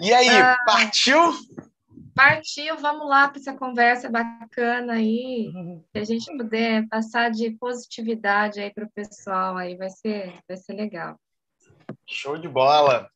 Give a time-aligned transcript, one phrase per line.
[0.00, 1.32] E aí, ah, partiu?
[2.14, 5.52] Partiu, vamos lá para essa conversa bacana aí.
[5.92, 10.56] Se a gente puder passar de positividade aí para o pessoal, aí vai ser, vai
[10.56, 11.18] ser legal.
[12.06, 13.08] Show de bola.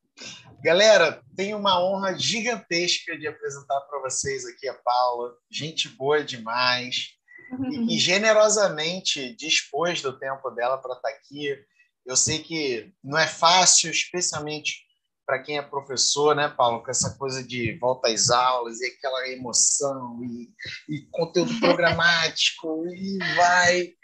[0.63, 5.35] Galera, tenho uma honra gigantesca de apresentar para vocês aqui a Paula.
[5.51, 7.17] Gente boa demais.
[7.71, 11.57] E, e generosamente dispôs do tempo dela para estar tá aqui.
[12.07, 14.85] Eu sei que não é fácil, especialmente
[15.27, 19.29] para quem é professor, né, Paulo, com essa coisa de volta às aulas e aquela
[19.29, 20.51] emoção e,
[20.89, 23.95] e conteúdo programático e vai.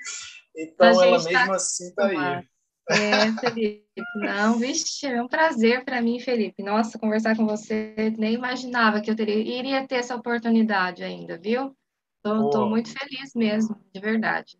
[0.56, 2.48] Então, ela tá mesmo assim está aí.
[2.90, 3.84] É, Felipe,
[4.16, 6.62] não, vixe, é um prazer para mim, Felipe.
[6.62, 11.76] Nossa, conversar com você, nem imaginava que eu teria, iria ter essa oportunidade ainda, viu?
[12.16, 14.58] Estou muito feliz mesmo, de verdade.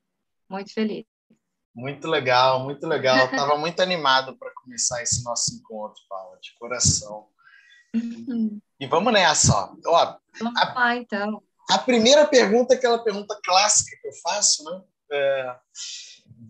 [0.49, 1.07] Muito feliz.
[1.78, 3.27] Muito legal, muito legal.
[3.27, 7.29] Estava muito animado para começar esse nosso encontro, Paula, de coração.
[8.80, 9.54] E vamos nessa.
[9.87, 11.40] Ó, vamos a, lá, então.
[11.70, 14.82] A primeira pergunta é aquela pergunta clássica que eu faço, né?
[15.12, 15.57] É,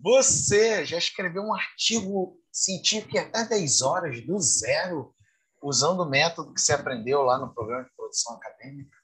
[0.01, 5.13] você já escreveu um artigo científico em até 10 horas, do zero,
[5.61, 8.97] usando o método que você aprendeu lá no programa de produção acadêmica?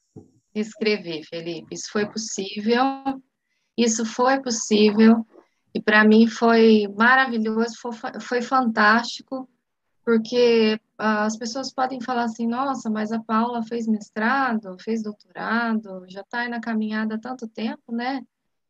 [0.55, 1.67] Escrevi, Felipe.
[1.71, 2.81] Isso foi possível.
[3.77, 5.23] Isso foi possível
[5.75, 9.49] e para mim foi maravilhoso, foi, foi fantástico,
[10.05, 16.05] porque ah, as pessoas podem falar assim, nossa, mas a Paula fez mestrado, fez doutorado,
[16.07, 18.21] já está aí na caminhada há tanto tempo, né?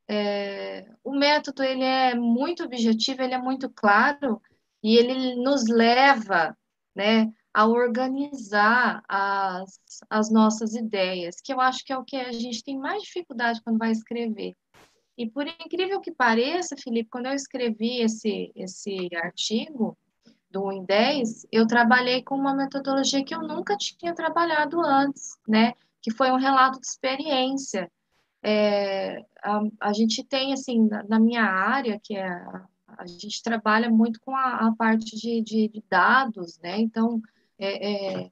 [0.07, 4.41] É, o método ele é muito objetivo, ele é muito claro
[4.81, 6.57] e ele nos leva,
[6.95, 12.31] né, a organizar as, as nossas ideias, que eu acho que é o que a
[12.31, 14.55] gente tem mais dificuldade quando vai escrever.
[15.17, 19.97] E por incrível que pareça, Felipe, quando eu escrevi esse, esse artigo
[20.51, 25.37] do 1 em 10, eu trabalhei com uma metodologia que eu nunca tinha trabalhado antes,
[25.47, 25.73] né?
[26.01, 27.91] Que foi um relato de experiência.
[28.43, 32.67] É, a, a, gente tem, assim, na, na, minha área, que é a,
[32.97, 36.77] a gente trabalha muito com a, a parte de, de, de, dados, né?
[36.79, 37.21] Então,
[37.57, 38.31] é, é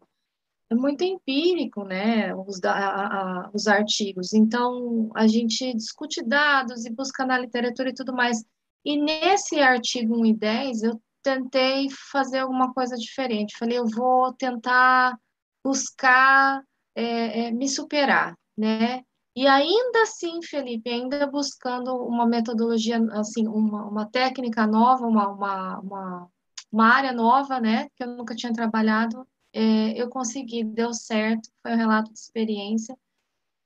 [0.74, 4.34] é muito empírico, né, os, a, a, os artigos.
[4.34, 8.44] Então, a gente discute dados e busca na literatura e tudo mais.
[8.84, 13.58] E nesse artigo 1 e 10, eu tentei fazer alguma coisa diferente.
[13.58, 15.18] Falei, eu vou tentar
[15.64, 16.62] buscar
[16.96, 19.04] é, é, me superar, né?
[19.36, 25.80] E ainda assim, Felipe, ainda buscando uma metodologia, assim, uma, uma técnica nova, uma, uma,
[25.80, 26.30] uma,
[26.72, 31.74] uma área nova, né, que eu nunca tinha trabalhado, é, eu consegui, deu certo, foi
[31.74, 32.98] um relato de experiência.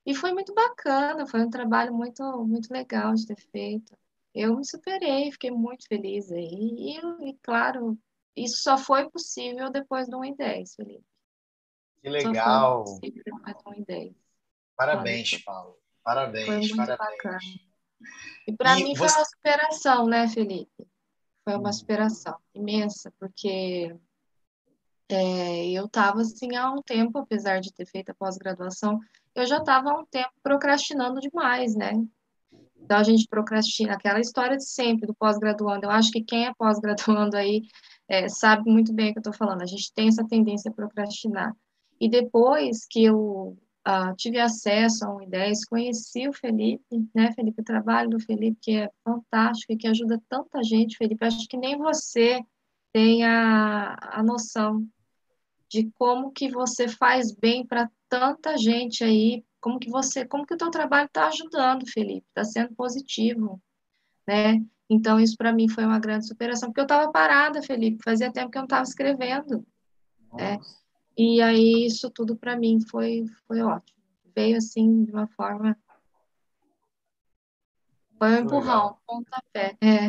[0.04, 3.96] E foi muito bacana, foi um trabalho muito, muito legal de ter feito.
[4.34, 6.44] Eu me superei, fiquei muito feliz aí.
[6.44, 7.98] E, e claro,
[8.36, 11.04] isso só foi possível depois do 1 em 10, Felipe.
[12.02, 12.86] Que legal.
[12.86, 14.14] Só foi depois do 1 em 10.
[14.76, 15.76] Parabéns, Paulo.
[16.04, 17.16] Parabéns, foi muito parabéns.
[17.16, 17.38] Bacana.
[18.46, 19.08] E para mim você...
[19.08, 20.88] foi uma superação, né, Felipe?
[21.44, 21.72] Foi uma hum.
[21.72, 23.94] superação imensa, porque
[25.08, 28.98] é, eu estava assim há um tempo, apesar de ter feito a pós-graduação,
[29.34, 31.92] eu já estava há um tempo procrastinando demais, né?
[32.76, 35.84] Então a gente procrastina, aquela história de sempre do pós-graduando.
[35.84, 37.62] Eu acho que quem é pós-graduando aí
[38.08, 39.62] é, sabe muito bem o que eu estou falando.
[39.62, 41.54] A gente tem essa tendência a procrastinar.
[42.00, 47.60] E depois que eu uh, tive acesso a um ideias, conheci o Felipe, né, Felipe,
[47.60, 51.24] o trabalho do Felipe, que é fantástico e que ajuda tanta gente, Felipe.
[51.24, 52.40] Acho que nem você
[52.92, 54.86] tem a, a noção
[55.70, 60.54] de como que você faz bem para tanta gente aí, como que você, como que
[60.54, 63.60] o teu trabalho está ajudando, Felipe, está sendo positivo,
[64.26, 64.64] né?
[64.88, 68.50] Então isso para mim foi uma grande superação, porque eu estava parada, Felipe, fazia tempo
[68.50, 69.66] que eu não estava escrevendo,
[70.32, 70.58] né?
[71.16, 73.98] E aí isso tudo para mim foi foi ótimo,
[74.34, 75.76] veio assim de uma forma
[78.18, 79.76] foi um empurrão, um pontapé.
[79.80, 80.08] É.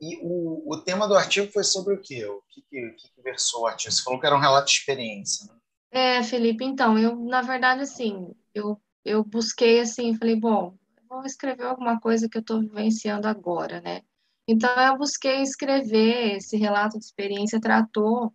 [0.00, 2.24] E o, o tema do artigo foi sobre o quê?
[2.26, 3.92] O que, que, que versou o artigo?
[3.92, 5.58] Você falou que era um relato de experiência, né?
[5.90, 10.76] É, Felipe, então, eu, na verdade, assim, eu, eu busquei, assim, falei, bom,
[11.08, 14.02] vou escrever alguma coisa que eu estou vivenciando agora, né?
[14.46, 18.32] Então, eu busquei escrever esse relato de experiência, tratou,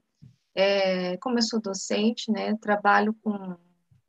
[0.55, 3.55] é, como eu sou docente, né, trabalho com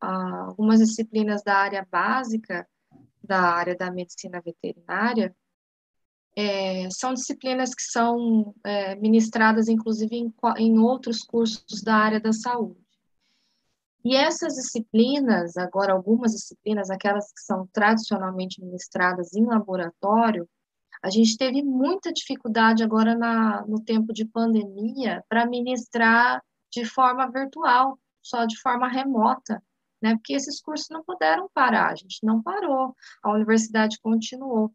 [0.00, 2.66] ah, algumas disciplinas da área básica,
[3.22, 5.34] da área da medicina veterinária,
[6.36, 12.32] é, são disciplinas que são é, ministradas, inclusive, em, em outros cursos da área da
[12.32, 12.80] saúde.
[14.04, 20.48] E essas disciplinas, agora algumas disciplinas, aquelas que são tradicionalmente ministradas em laboratório,
[21.02, 27.30] a gente teve muita dificuldade agora na, no tempo de pandemia para ministrar de forma
[27.30, 27.98] virtual.
[28.22, 29.62] só de forma remota,
[30.00, 30.14] né?
[30.14, 34.72] Porque esses cursos não puderam parar, a gente não parou, a universidade continuou.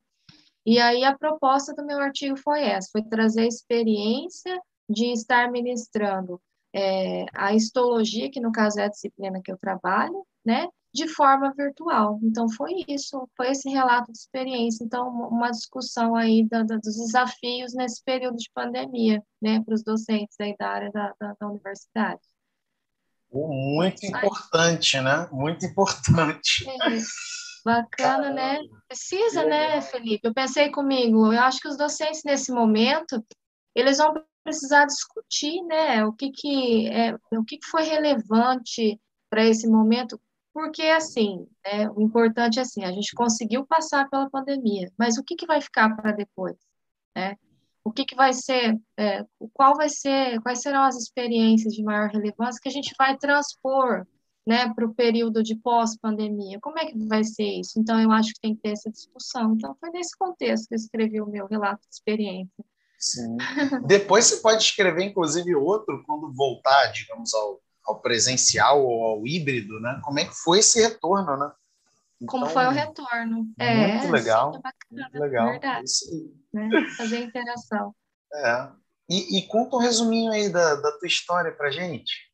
[0.67, 4.59] E aí a proposta do meu artigo foi essa, foi trazer a experiência
[4.89, 6.41] de estar ministrando
[6.75, 10.67] é, a histologia, que no caso é a disciplina que eu trabalho, né?
[10.93, 12.19] de forma virtual.
[12.23, 14.83] Então, foi isso, foi esse relato de experiência.
[14.83, 19.83] Então, uma discussão aí da, da, dos desafios nesse período de pandemia, né, para os
[19.83, 22.21] docentes aí da área da, da, da universidade.
[23.31, 25.27] Muito importante, né?
[25.31, 26.67] Muito importante.
[26.67, 26.97] É.
[27.63, 28.59] Bacana, né?
[28.87, 30.27] Precisa, né, Felipe?
[30.27, 33.23] Eu pensei comigo, eu acho que os docentes nesse momento,
[33.75, 34.13] eles vão
[34.43, 38.97] precisar discutir, né, o que que é, o que que foi relevante
[39.29, 40.19] para esse momento,
[40.53, 45.23] porque, assim, é, o importante é assim, a gente conseguiu passar pela pandemia, mas o
[45.23, 46.55] que, que vai ficar para depois?
[47.15, 47.35] Né?
[47.83, 49.23] O que, que vai ser, é,
[49.53, 54.05] qual vai ser, quais serão as experiências de maior relevância que a gente vai transpor
[54.47, 56.59] né, para o período de pós-pandemia?
[56.61, 57.79] Como é que vai ser isso?
[57.79, 59.53] Então, eu acho que tem que ter essa discussão.
[59.53, 62.65] Então, foi nesse contexto que eu escrevi o meu relato de experiência.
[62.97, 63.37] Sim.
[63.85, 69.79] Depois você pode escrever, inclusive, outro quando voltar, digamos, ao ao presencial ou ao híbrido,
[69.79, 69.99] né?
[70.03, 71.51] Como é que foi esse retorno, né?
[72.21, 73.35] Então, Como foi o retorno?
[73.35, 74.55] Muito é, legal.
[74.55, 75.49] É bacana, muito legal.
[75.51, 75.85] Verdade.
[76.53, 76.69] Né?
[76.97, 77.95] Fazer interação.
[78.33, 78.69] É.
[79.09, 82.26] E, e, conta um resuminho aí da, da tua história pra gente.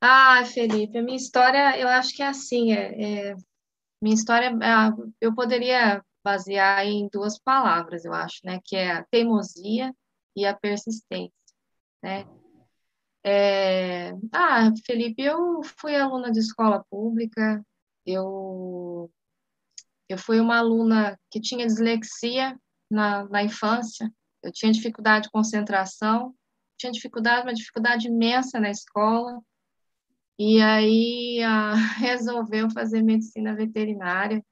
[0.00, 3.36] Ah, Felipe, a minha história, eu acho que é assim, é, é
[4.00, 9.04] minha história, é, eu poderia basear em duas palavras, eu acho, né, que é a
[9.04, 9.94] teimosia
[10.36, 11.32] e a persistência,
[12.02, 12.26] né,
[13.28, 14.12] é...
[14.32, 17.60] Ah, Felipe, eu fui aluna de escola pública,
[18.06, 19.10] eu,
[20.08, 22.56] eu fui uma aluna que tinha dislexia
[22.88, 24.08] na, na infância,
[24.44, 26.36] eu tinha dificuldade de concentração,
[26.78, 29.42] tinha dificuldade, uma dificuldade imensa na escola,
[30.38, 34.44] e aí a, resolveu fazer medicina veterinária,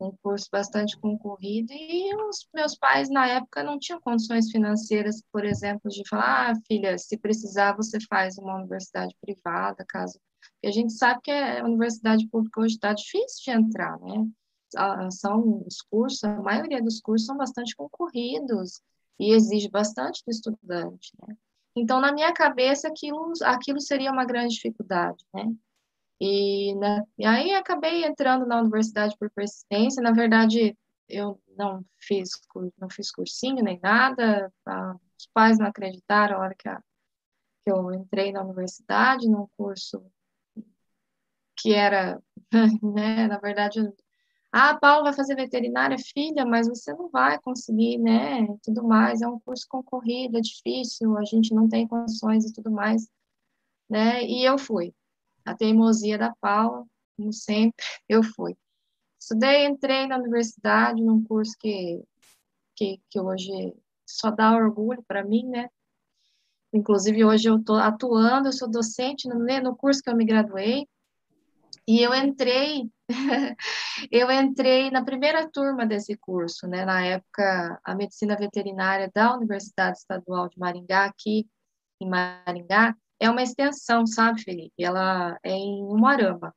[0.00, 5.44] um curso bastante concorrido, e os meus pais, na época, não tinham condições financeiras, por
[5.44, 10.20] exemplo, de falar, ah, filha, se precisar, você faz uma universidade privada, caso...
[10.62, 14.28] E a gente sabe que a universidade pública hoje está difícil de entrar, né?
[15.10, 18.80] São os cursos, a maioria dos cursos são bastante concorridos
[19.18, 21.36] e exige bastante do estudante, né?
[21.80, 25.52] Então, na minha cabeça, aquilo, aquilo seria uma grande dificuldade, né?
[26.20, 30.02] E, né, e aí acabei entrando na universidade por persistência.
[30.02, 30.76] Na verdade,
[31.08, 32.30] eu não fiz,
[32.78, 34.52] não fiz cursinho nem nada.
[34.64, 34.96] Tá?
[35.18, 36.82] Os pais não acreditaram na hora que, a,
[37.64, 40.04] que eu entrei na universidade, num curso
[41.56, 42.20] que era,
[42.82, 43.80] né, na verdade,
[44.52, 49.28] ah, Paulo vai fazer veterinária, filha, mas você não vai conseguir, né, tudo mais, é
[49.28, 53.08] um curso concorrido, é difícil, a gente não tem condições e tudo mais,
[53.88, 54.94] né, e eu fui
[55.44, 56.86] a teimosia da Paula,
[57.16, 57.76] como sempre,
[58.08, 58.56] eu fui.
[59.20, 62.02] Estudei, entrei na universidade, num curso que,
[62.76, 63.74] que, que hoje
[64.06, 65.68] só dá orgulho para mim, né?
[66.72, 70.24] Inclusive, hoje eu estou atuando, eu sou docente no, né, no curso que eu me
[70.24, 70.86] graduei,
[71.86, 72.88] e eu entrei,
[74.12, 76.84] eu entrei na primeira turma desse curso, né?
[76.84, 81.48] Na época, a medicina veterinária da Universidade Estadual de Maringá, aqui
[82.00, 84.74] em Maringá, é uma extensão, sabe, Felipe?
[84.78, 86.54] Ela é em Umuarama.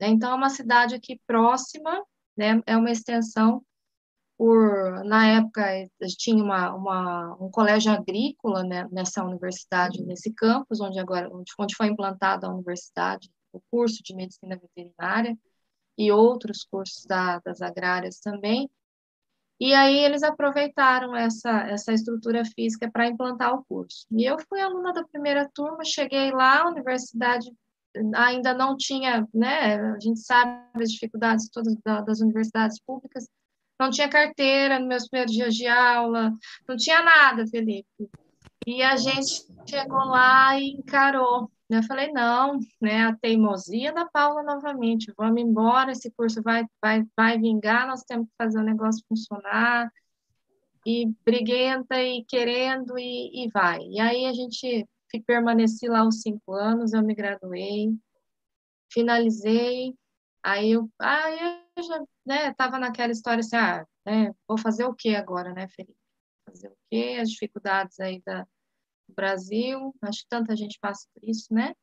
[0.00, 0.08] Né?
[0.08, 2.02] Então, é uma cidade aqui próxima,
[2.36, 2.62] né?
[2.66, 3.62] É uma extensão
[4.38, 5.04] por...
[5.04, 5.62] Na época,
[6.18, 8.88] tinha uma, uma, um colégio agrícola né?
[8.90, 14.14] nessa universidade, nesse campus, onde agora onde, onde foi implantada a universidade, o curso de
[14.14, 15.36] medicina veterinária
[16.00, 18.70] e outros cursos da, das agrárias também.
[19.60, 24.06] E aí eles aproveitaram essa, essa estrutura física para implantar o curso.
[24.10, 27.52] E eu fui aluna da primeira turma, cheguei lá, a universidade
[28.14, 33.28] ainda não tinha, né, a gente sabe as dificuldades todas das universidades públicas,
[33.78, 36.32] não tinha carteira nos meus primeiros dias de aula,
[36.66, 38.08] não tinha nada, Felipe.
[38.66, 44.42] E a gente chegou lá e encarou eu falei, não, né, a teimosia da Paula
[44.42, 49.04] novamente, vamos embora, esse curso vai, vai, vai vingar, nós temos que fazer o negócio
[49.08, 49.90] funcionar,
[50.84, 53.82] e briguenta, e querendo, e, e vai.
[53.82, 54.86] E aí a gente
[55.26, 57.90] permaneci lá os cinco anos, eu me graduei,
[58.92, 59.94] finalizei,
[60.42, 64.94] aí eu, aí eu já, né, tava naquela história assim, ah, né, vou fazer o
[64.94, 65.96] que agora, né, Felipe?
[66.46, 67.18] Fazer o quê?
[67.20, 68.46] As dificuldades aí da
[69.14, 71.74] Brasil, acho que tanta gente passa por isso, né?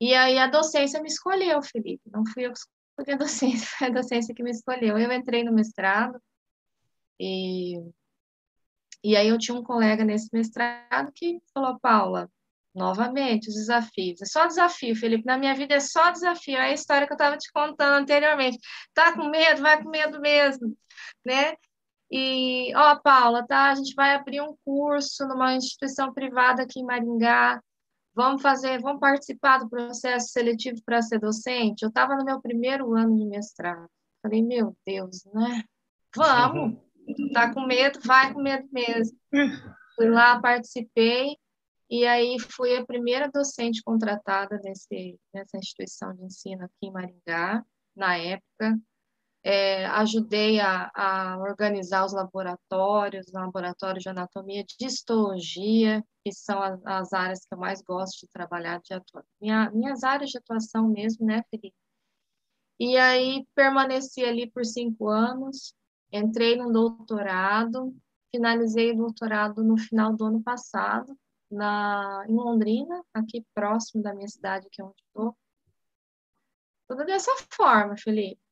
[0.00, 3.86] E aí a docência me escolheu, Felipe, não fui eu que escolhi a docência, foi
[3.88, 4.98] a docência que me escolheu.
[4.98, 6.20] Eu entrei no mestrado
[7.20, 7.78] e,
[9.02, 12.30] e aí eu tinha um colega nesse mestrado que falou, Paula,
[12.74, 14.20] novamente, os desafios.
[14.20, 15.24] É só desafio, Felipe.
[15.24, 16.56] Na minha vida é só desafio.
[16.56, 18.58] É a história que eu estava te contando anteriormente.
[18.92, 19.62] Tá com medo?
[19.62, 20.76] Vai com medo mesmo,
[21.24, 21.54] né?
[22.10, 23.70] E, ó, Paula, tá?
[23.70, 27.60] A gente vai abrir um curso numa instituição privada aqui em Maringá.
[28.14, 31.82] Vamos fazer, vamos participar do processo seletivo para ser docente?
[31.82, 33.88] Eu estava no meu primeiro ano de mestrado.
[34.22, 35.64] Falei, meu Deus, né?
[36.14, 36.78] Vamos.
[37.32, 38.00] Tá com medo?
[38.04, 39.16] Vai com medo mesmo.
[39.96, 41.36] Fui lá, participei
[41.88, 47.64] e aí fui a primeira docente contratada nesse, nessa instituição de ensino aqui em Maringá,
[47.94, 48.78] na época.
[49.48, 56.84] É, ajudei a, a, organizar os laboratórios, laboratório de anatomia, de histologia, que são as,
[56.84, 59.00] as áreas que eu mais gosto de trabalhar, de.
[59.40, 61.76] Minha, minhas áreas de atuação mesmo, né, Felipe?
[62.80, 65.72] E aí permaneci ali por cinco anos,
[66.12, 67.94] entrei no doutorado,
[68.34, 71.16] finalizei o doutorado no final do ano passado,
[71.48, 75.36] na, em Londrina, aqui próximo da minha cidade, que é onde estou.
[76.88, 78.45] Tudo dessa forma, Felipe.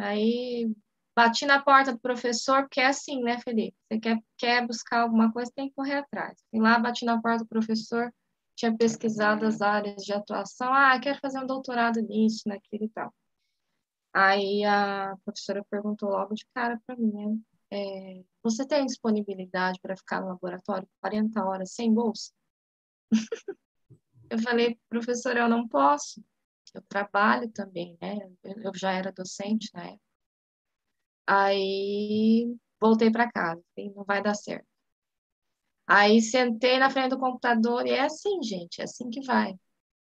[0.00, 0.72] Aí
[1.14, 3.76] bati na porta do professor, porque é assim, né, Felipe?
[3.86, 6.38] Você quer, quer buscar alguma coisa, tem que correr atrás.
[6.50, 8.12] Fui lá, bati na porta do professor,
[8.56, 10.72] tinha pesquisado as áreas de atuação.
[10.72, 13.12] Ah, quero fazer um doutorado nisso, naquilo e tal.
[14.12, 17.38] Aí a professora perguntou logo de cara para mim, né?
[17.72, 22.32] É, você tem disponibilidade para ficar no laboratório 40 horas sem bolsa?
[24.30, 26.22] eu falei, professora, eu não posso.
[26.74, 28.18] Eu trabalho também, né?
[28.44, 30.00] Eu já era docente na época.
[31.26, 34.66] Aí voltei para casa, falei, não vai dar certo.
[35.86, 39.54] Aí sentei na frente do computador e é assim, gente, é assim que vai.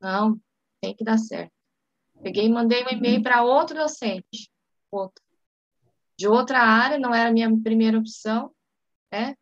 [0.01, 0.39] Não,
[0.82, 1.53] tem que dar certo.
[2.22, 4.51] Peguei e mandei um e-mail para outro docente,
[4.91, 5.24] outro
[6.20, 8.53] de outra área, não era a minha primeira opção,
[9.10, 9.38] né?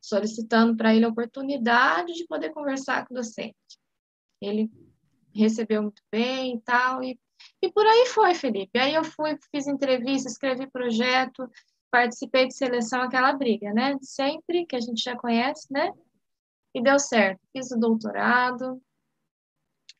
[0.00, 3.56] Solicitando para ele a oportunidade de poder conversar com o docente.
[4.40, 4.70] Ele
[5.36, 7.18] recebeu muito bem e tal, e,
[7.62, 8.78] e por aí foi, Felipe.
[8.78, 11.48] Aí eu fui, fiz entrevista, escrevi projeto,
[11.90, 13.96] participei de seleção, aquela briga, né?
[14.02, 15.92] Sempre, que a gente já conhece, né?
[16.74, 17.40] E deu certo.
[17.52, 18.80] Fiz o doutorado,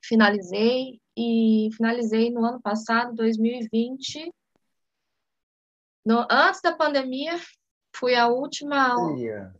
[0.04, 4.30] finalizei, e finalizei no ano passado, 2020,
[6.04, 7.34] no, antes da pandemia,
[7.98, 8.94] fui a última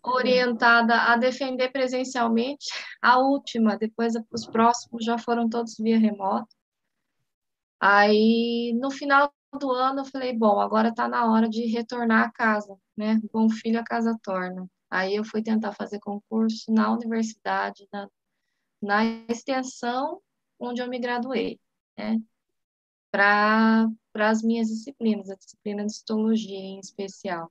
[0.02, 2.66] orientada a defender presencialmente,
[3.02, 6.54] a última, depois os próximos já foram todos via remoto.
[7.80, 12.32] Aí, no final do ano, eu falei, bom, agora está na hora de retornar a
[12.32, 13.20] casa, né?
[13.32, 14.68] Bom filho a casa torna.
[14.90, 18.08] Aí eu fui tentar fazer concurso na universidade, na,
[18.82, 20.20] na extensão
[20.58, 21.60] onde eu me graduei,
[21.98, 22.18] né?
[23.10, 27.50] Para as minhas disciplinas, a disciplina de histologia em especial.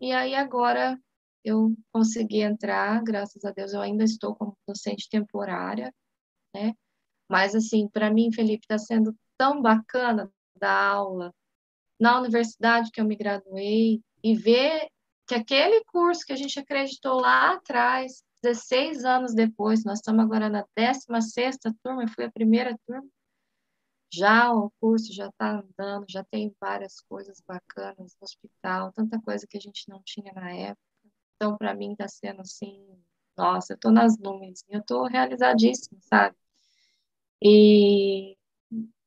[0.00, 0.98] E aí agora
[1.44, 5.94] eu consegui entrar, graças a Deus eu ainda estou como docente temporária,
[6.54, 6.74] né?
[7.28, 11.34] Mas assim, para mim, Felipe, está sendo tão bacana dar aula
[12.00, 14.88] na universidade que eu me graduei e ver
[15.26, 20.48] que aquele curso que a gente acreditou lá atrás, 16 anos depois, nós estamos agora
[20.50, 23.06] na 16ª turma, eu fui a primeira turma,
[24.14, 29.46] já o curso já está andando, já tem várias coisas bacanas no hospital, tanta coisa
[29.46, 30.82] que a gente não tinha na época.
[31.36, 32.86] Então, para mim, está sendo assim,
[33.36, 36.36] nossa, eu estou nas nuvens, eu estou realizadíssima, sabe?
[37.42, 38.36] E,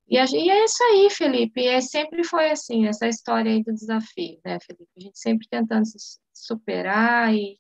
[0.10, 3.74] e, e, é isso aí, Felipe, e é, sempre foi assim, essa história aí do
[3.74, 4.92] desafio, né, Felipe?
[4.98, 7.60] A gente sempre tentando se superar e,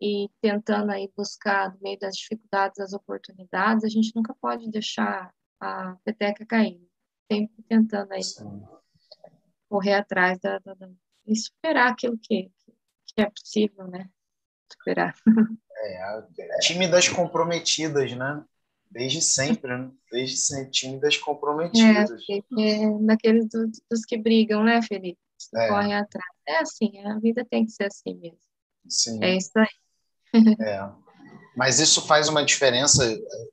[0.00, 5.32] e tentando aí buscar, no meio das dificuldades, as oportunidades, a gente nunca pode deixar
[5.60, 6.88] a peteca caindo.
[7.30, 8.62] Sempre tentando aí Sim.
[9.68, 10.90] correr atrás da, da, da,
[11.26, 12.50] e superar aquilo que,
[13.06, 14.08] que é possível, né?
[14.72, 15.14] Superar.
[15.82, 18.44] É, tímidas comprometidas, né?
[18.90, 19.90] Desde sempre, né?
[20.12, 22.10] Desde sempre, tímidas comprometidas.
[22.28, 25.18] É, é daqueles do, dos que brigam, né, Felipe?
[25.54, 25.68] É.
[25.68, 26.28] Correm atrás.
[26.46, 28.38] É assim, a vida tem que ser assim mesmo.
[28.86, 29.24] Sim.
[29.24, 29.68] É isso aí.
[30.60, 30.86] É.
[31.56, 33.02] Mas isso faz uma diferença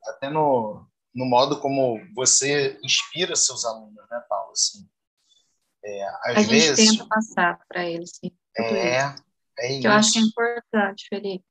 [0.08, 0.86] até no,
[1.18, 4.52] no modo como você inspira seus alunos, né, Paulo?
[4.52, 4.88] Assim,
[5.84, 8.32] é, às a vezes, gente tenta passar para eles, sim.
[8.56, 9.16] É, é
[9.58, 9.88] que isso.
[9.88, 11.46] eu acho que é importante, Felipe.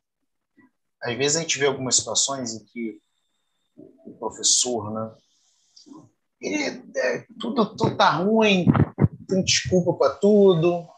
[1.02, 3.00] Às vezes a gente vê algumas situações em que
[3.76, 5.16] o professor, né,
[6.40, 8.66] ele, é, tudo, tudo tá ruim,
[9.28, 10.88] tem desculpa para tudo,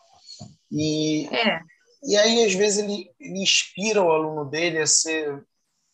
[0.70, 1.60] e, é.
[2.02, 5.42] e aí às vezes ele, ele inspira o aluno dele a ser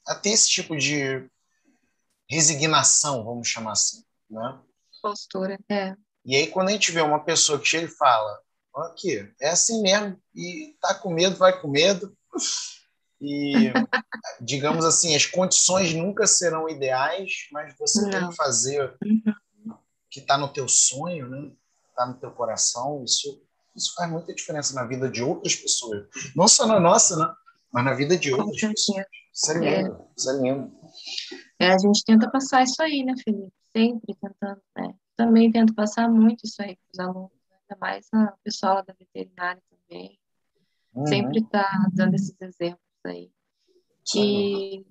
[0.06, 1.30] a ter esse tipo de
[2.34, 4.60] resignação, vamos chamar assim, né?
[5.00, 5.94] Postura, é.
[6.24, 8.40] E aí quando a gente vê uma pessoa que chega e fala,
[8.76, 12.16] aqui, é assim mesmo, e tá com medo, vai com medo,
[13.20, 13.52] e,
[14.40, 18.10] digamos assim, as condições nunca serão ideais, mas você Não.
[18.10, 19.74] tem que fazer o
[20.10, 21.50] que está no teu sonho, né?
[21.88, 23.02] Está no teu coração.
[23.04, 23.42] Isso,
[23.74, 26.06] isso faz muita diferença na vida de outras pessoas.
[26.36, 27.32] Não só na nossa, né?
[27.72, 29.06] Mas na vida de outras pessoas.
[29.32, 29.92] Isso é lindo.
[29.94, 30.06] É.
[30.16, 30.72] Isso é lindo.
[31.58, 33.52] É, a gente tenta passar isso aí, né, Felipe?
[33.76, 34.94] Sempre tentando, né?
[35.16, 39.62] Também tento passar muito isso aí para os alunos, ainda mais a pessoal da veterinária
[39.70, 40.18] também.
[40.94, 41.06] Uhum.
[41.06, 43.30] Sempre está dando esses exemplos aí.
[44.14, 44.84] E,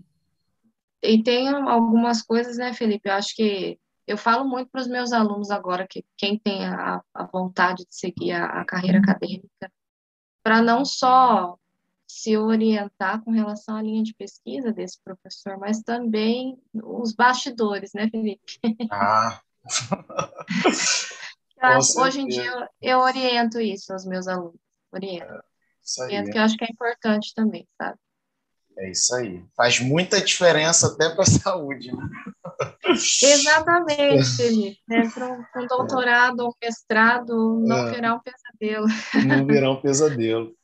[1.02, 3.10] e tem algumas coisas, né, Felipe?
[3.10, 7.02] Eu acho que eu falo muito para os meus alunos agora que quem tem a,
[7.14, 9.72] a vontade de seguir a, a carreira acadêmica,
[10.44, 11.58] para não só
[12.14, 18.08] se orientar com relação à linha de pesquisa desse professor, mas também os bastidores, né,
[18.10, 18.60] Felipe?
[18.92, 19.42] Ah.
[21.60, 24.60] acho, hoje em dia eu, eu, oriento isso aos meus alunos,
[24.92, 25.26] oriento.
[25.26, 27.98] É, oriento que eu acho que é importante também, sabe?
[28.78, 29.44] É isso aí.
[29.56, 32.04] Faz muita diferença até para a saúde, né?
[32.86, 34.80] Exatamente, Felipe.
[34.92, 37.92] É, para um, doutorado um mestrado não é.
[37.92, 38.88] virar um pesadelo.
[39.26, 40.56] Não virar um pesadelo.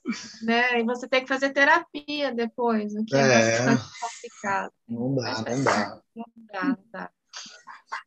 [0.44, 0.80] né?
[0.80, 4.72] E você tem que fazer terapia depois, o que é, é bastante complicado.
[4.88, 6.02] Não dá, não dá.
[6.16, 7.10] Não dá, não dá.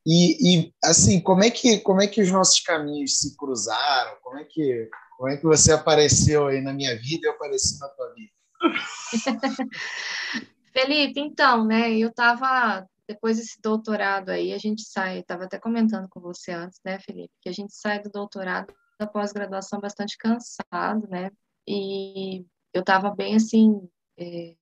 [0.07, 4.16] E, e, assim, como é que como é que os nossos caminhos se cruzaram?
[4.23, 7.78] Como é que como é que você apareceu aí na minha vida e eu apareci
[7.78, 8.33] na tua vida?
[10.73, 16.09] Felipe, então, né, eu estava, depois desse doutorado aí, a gente sai, estava até comentando
[16.09, 21.09] com você antes, né, Felipe, que a gente sai do doutorado da pós-graduação bastante cansado,
[21.09, 21.30] né,
[21.66, 24.54] e eu estava bem, assim, é,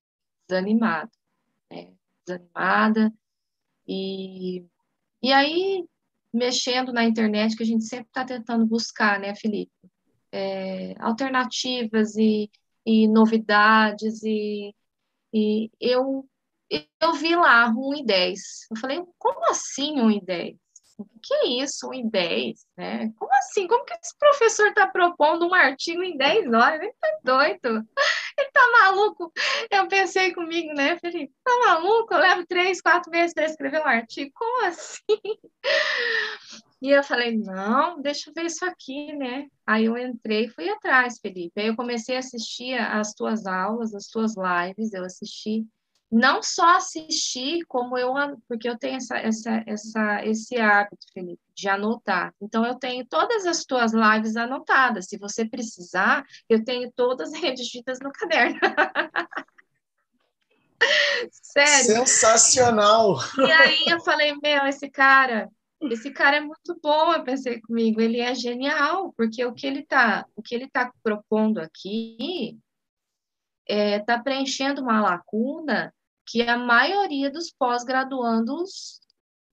[0.49, 1.11] desanimada,
[1.71, 1.93] né,
[2.27, 3.13] desanimada,
[3.87, 4.65] e,
[5.23, 5.85] e aí,
[6.33, 9.73] mexendo na internet, que a gente sempre está tentando buscar, né, Felipe,
[10.33, 12.51] é, alternativas e
[12.85, 14.75] e novidades, e,
[15.33, 16.29] e eu,
[17.01, 18.41] eu vi lá 1 e 10.
[18.71, 20.57] Eu falei, como assim 1 e 10?
[20.99, 22.67] O que é isso, 1 e 10?
[22.77, 23.13] Né?
[23.17, 23.67] Como assim?
[23.67, 26.81] Como que esse professor está propondo um artigo em 10 horas?
[26.81, 27.89] Ele está doido.
[28.39, 29.33] Ele tá maluco.
[29.71, 31.33] Eu pensei comigo, né, Felipe?
[31.43, 32.15] Tá maluco?
[32.15, 34.31] Eu levo três, quatro meses para escrever um artigo.
[34.35, 35.21] Como assim?
[36.83, 39.47] E eu falei, não, deixa eu ver isso aqui, né?
[39.67, 41.61] Aí eu entrei e fui atrás, Felipe.
[41.61, 45.67] Aí eu comecei a assistir as tuas aulas, as tuas lives, eu assisti.
[46.11, 48.13] Não só assisti, como eu,
[48.49, 52.35] porque eu tenho essa, essa, essa, esse hábito, Felipe, de anotar.
[52.41, 55.07] Então, eu tenho todas as tuas lives anotadas.
[55.07, 58.59] Se você precisar, eu tenho todas redigidas no caderno.
[61.31, 62.07] Sério.
[62.07, 63.19] Sensacional!
[63.39, 65.49] E aí eu falei, meu, esse cara,
[65.83, 69.81] esse cara é muito bom, eu pensei comigo, ele é genial, porque o que ele
[69.81, 72.59] está, o que ele tá propondo aqui
[73.69, 75.95] está é, tá preenchendo uma lacuna
[76.31, 79.01] que a maioria dos pós-graduandos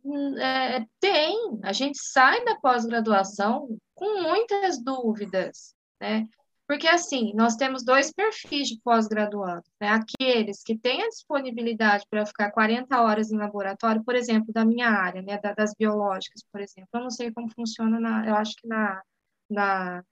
[0.06, 1.60] hum, é, tem.
[1.63, 6.28] A gente sai da pós-graduação com muitas dúvidas, né?
[6.68, 9.90] Porque, assim, nós temos dois perfis de pós-graduando, né?
[9.90, 14.90] Aqueles que têm a disponibilidade para ficar 40 horas em laboratório, por exemplo, da minha
[14.90, 15.40] área, né?
[15.56, 16.90] das biológicas, por exemplo.
[16.94, 19.02] Eu não sei como funciona, na, eu acho que na,
[19.50, 20.04] na,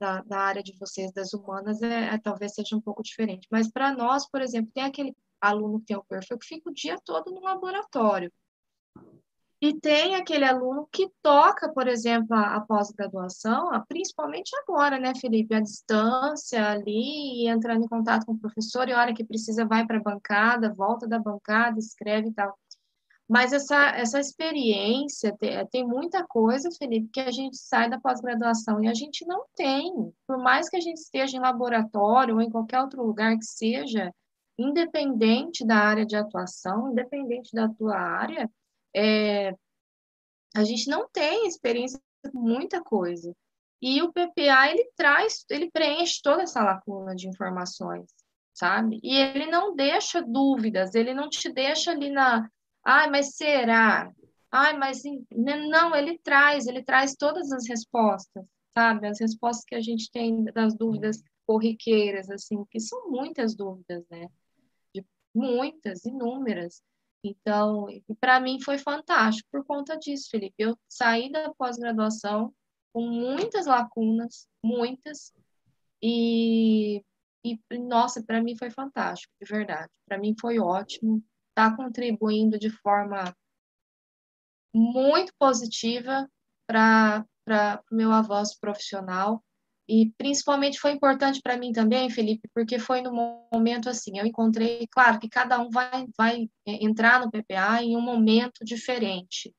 [0.00, 3.46] na, na área de vocês, das humanas, é, é talvez seja um pouco diferente.
[3.50, 6.74] Mas para nós, por exemplo, tem aquele aluno que tem o perfil que fica o
[6.74, 8.32] dia todo no laboratório.
[9.60, 15.52] E tem aquele aluno que toca, por exemplo, a, a pós-graduação, principalmente agora, né, Felipe?
[15.52, 19.84] A distância ali, entrando em contato com o professor, e a hora que precisa vai
[19.84, 22.56] para a bancada, volta da bancada, escreve e tal.
[23.28, 28.82] Mas essa, essa experiência, tem, tem muita coisa, Felipe, que a gente sai da pós-graduação
[28.82, 29.92] e a gente não tem.
[30.26, 34.14] Por mais que a gente esteja em laboratório ou em qualquer outro lugar que seja,
[34.58, 38.50] independente da área de atuação, independente da tua área,
[38.94, 39.54] é,
[40.54, 42.00] a gente não tem experiência
[42.32, 43.34] com muita coisa.
[43.80, 48.08] E o PPA, ele traz, ele preenche toda essa lacuna de informações,
[48.52, 48.98] sabe?
[49.02, 52.50] E ele não deixa dúvidas, ele não te deixa ali na,
[52.84, 54.12] ai, mas será?
[54.50, 58.44] Ai, mas não, ele traz, ele traz todas as respostas,
[58.74, 59.06] sabe?
[59.06, 64.28] As respostas que a gente tem das dúvidas corriqueiras, assim, que são muitas dúvidas, né?
[65.38, 66.82] Muitas, inúmeras.
[67.22, 67.86] Então,
[68.20, 70.54] para mim foi fantástico por conta disso, Felipe.
[70.58, 72.52] Eu saí da pós-graduação
[72.92, 75.32] com muitas lacunas, muitas,
[76.02, 77.04] e,
[77.44, 79.90] e nossa, para mim foi fantástico, de verdade.
[80.06, 81.22] Para mim foi ótimo.
[81.50, 83.34] Está contribuindo de forma
[84.74, 86.28] muito positiva
[86.66, 87.24] para
[87.90, 89.44] o meu avanço profissional.
[89.88, 93.10] E principalmente foi importante para mim também, Felipe, porque foi no
[93.50, 97.96] momento assim, eu encontrei, claro que cada um vai, vai é, entrar no PPA em
[97.96, 99.54] um momento diferente,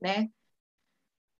[0.00, 0.28] né?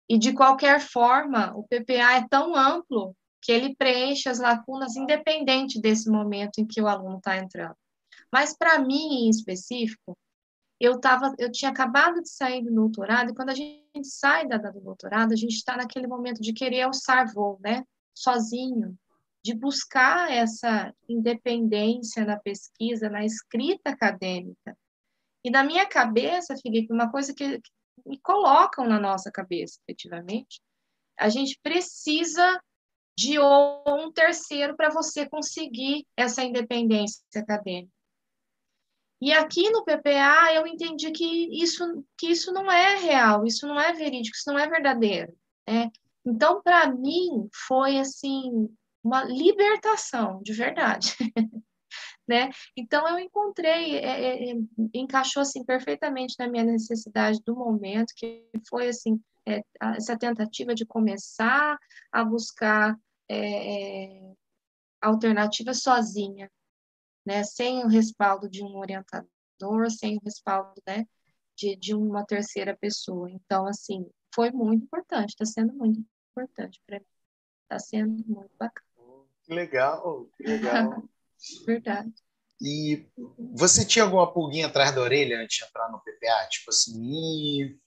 [0.09, 5.81] E de qualquer forma, o PPA é tão amplo que ele preenche as lacunas independente
[5.81, 7.77] desse momento em que o aluno está entrando.
[8.33, 10.19] Mas para mim, em específico,
[10.81, 14.57] eu tava, eu tinha acabado de sair do doutorado, e quando a gente sai da,
[14.57, 17.85] do doutorado, a gente está naquele momento de querer alçar voo, né?
[18.19, 18.99] Sozinho,
[19.43, 24.77] de buscar essa independência na pesquisa, na escrita acadêmica.
[25.45, 27.61] E na minha cabeça, Felipe, uma coisa que,
[28.05, 30.61] me colocam na nossa cabeça, efetivamente,
[31.19, 32.61] a gente precisa
[33.17, 37.93] de um terceiro para você conseguir essa independência acadêmica.
[39.21, 43.79] E aqui no PPA eu entendi que isso, que isso não é real, isso não
[43.79, 45.37] é verídico, isso não é verdadeiro.
[45.69, 45.91] Né?
[46.29, 48.69] Então, para mim, foi assim
[49.03, 51.17] uma libertação, de verdade.
[52.29, 52.51] né?
[52.77, 54.55] Então, eu encontrei, é, é, é,
[54.93, 59.62] encaixou assim perfeitamente na minha necessidade do momento, que foi assim é,
[59.97, 61.79] essa tentativa de começar
[62.12, 62.95] a buscar
[63.31, 64.33] é, é,
[65.01, 66.51] alternativas sozinha,
[67.27, 71.07] né, sem o respaldo de um orientador, sem o respaldo, né,
[71.57, 73.31] de, de uma terceira pessoa.
[73.31, 76.05] Então, assim, foi muito importante, está sendo muito
[76.42, 77.07] importante para mim.
[77.64, 78.87] Está sendo muito bacana.
[79.44, 81.03] Que legal, que legal.
[81.66, 82.12] Verdade.
[82.61, 83.07] E
[83.55, 86.48] você tinha alguma pulguinha atrás da orelha antes de entrar no PPA?
[86.51, 87.79] Tipo assim,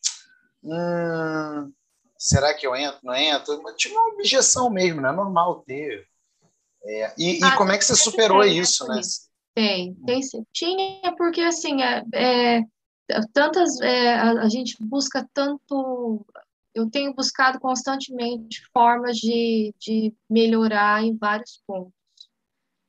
[0.63, 1.73] hum,
[2.17, 3.61] será que eu entro, não entro?
[3.75, 6.07] Tinha uma objeção mesmo, não é normal ter.
[6.83, 9.01] É, e, ah, como é que você superou tem, isso, né?
[9.53, 10.45] Tem, tem sim.
[10.53, 12.61] Tinha, porque assim, é, é
[13.33, 16.25] tantas, é, a, a, gente busca tanto,
[16.73, 21.93] eu tenho buscado constantemente formas de, de melhorar em vários pontos.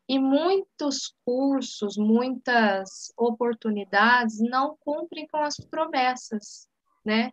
[0.08, 6.68] E muitos cursos, muitas oportunidades não cumprem com as promessas,
[7.04, 7.32] né?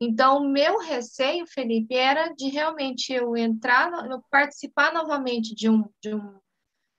[0.00, 6.14] Então, meu receio, Felipe, era de realmente eu entrar, eu participar novamente de um, de
[6.14, 6.38] um,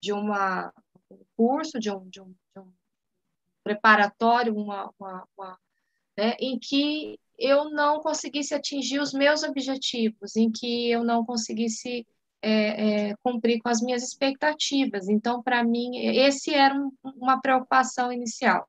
[0.01, 0.73] de uma
[1.35, 2.71] curso, de um, de um, de um
[3.63, 5.59] preparatório, uma, uma, uma
[6.17, 12.05] né, em que eu não conseguisse atingir os meus objetivos, em que eu não conseguisse
[12.41, 15.09] é, é, cumprir com as minhas expectativas.
[15.09, 18.67] Então, para mim, esse era um, uma preocupação inicial.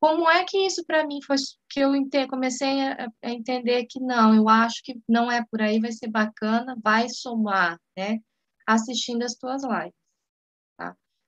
[0.00, 1.36] Como é que isso para mim foi
[1.68, 1.92] que eu
[2.28, 6.08] comecei a, a, entender que não, eu acho que não é por aí, vai ser
[6.08, 8.20] bacana, vai somar, né?
[8.66, 9.98] Assistindo as tuas lives.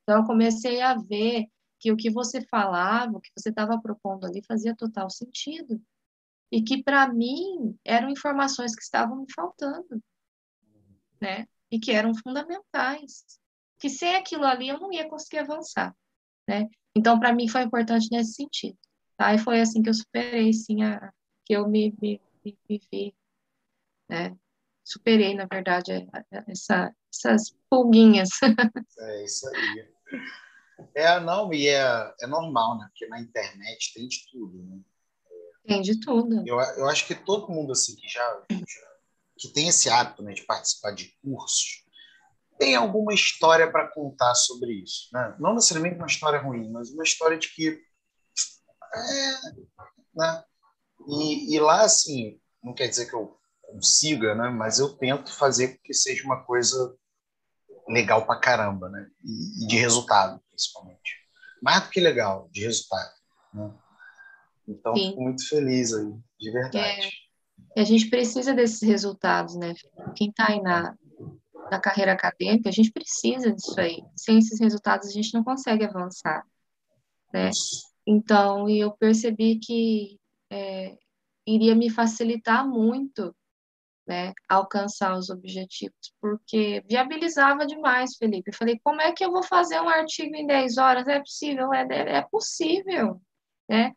[0.03, 1.47] Então, eu comecei a ver
[1.79, 5.81] que o que você falava, o que você estava propondo ali, fazia total sentido.
[6.51, 10.03] E que, para mim, eram informações que estavam me faltando,
[11.21, 11.47] né?
[11.71, 13.25] E que eram fundamentais.
[13.79, 15.95] Que sem aquilo ali eu não ia conseguir avançar,
[16.49, 16.69] né?
[16.95, 18.77] Então, para mim, foi importante nesse sentido.
[19.17, 19.35] Tá?
[19.35, 21.13] E foi assim que eu superei, sim, a,
[21.45, 23.15] que eu me, me, me, me vi,
[24.09, 24.37] né?
[24.85, 26.09] Superei, na verdade,
[26.49, 28.31] essa, essas pulguinhas.
[28.99, 29.89] É isso aí.
[30.95, 32.87] É, não, e é, é normal, né?
[32.91, 34.81] Porque na internet tem de tudo, né?
[35.71, 36.43] Tem de tudo.
[36.45, 38.91] Eu, eu acho que todo mundo, assim, que já, já
[39.39, 41.85] que tem esse hábito né, de participar de cursos,
[42.59, 45.09] tem alguma história para contar sobre isso.
[45.13, 45.37] Né?
[45.39, 47.81] Não necessariamente uma história ruim, mas uma história de que.
[48.93, 49.33] É,
[50.13, 50.45] né?
[51.07, 54.49] e, e lá, assim, não quer dizer que eu consiga, né?
[54.49, 56.97] mas eu tento fazer que seja uma coisa
[57.89, 59.09] legal pra caramba, né?
[59.25, 61.15] E de resultado, principalmente.
[61.63, 63.13] Mais do que legal, de resultado.
[63.55, 63.73] Né?
[64.71, 65.11] Então, Sim.
[65.11, 66.79] fico muito feliz aí, de verdade.
[67.77, 67.81] É.
[67.81, 69.75] a gente precisa desses resultados, né?
[70.17, 70.97] Quem está aí na,
[71.71, 74.03] na carreira acadêmica, a gente precisa disso aí.
[74.17, 76.45] Sem esses resultados, a gente não consegue avançar,
[77.33, 77.51] né?
[78.07, 80.19] Então, eu percebi que
[80.51, 80.97] é,
[81.47, 83.35] iria me facilitar muito
[84.07, 88.51] né, alcançar os objetivos, porque viabilizava demais, Felipe.
[88.51, 91.07] Eu falei, como é que eu vou fazer um artigo em 10 horas?
[91.07, 91.73] É possível?
[91.73, 93.21] É, é possível,
[93.69, 93.93] né?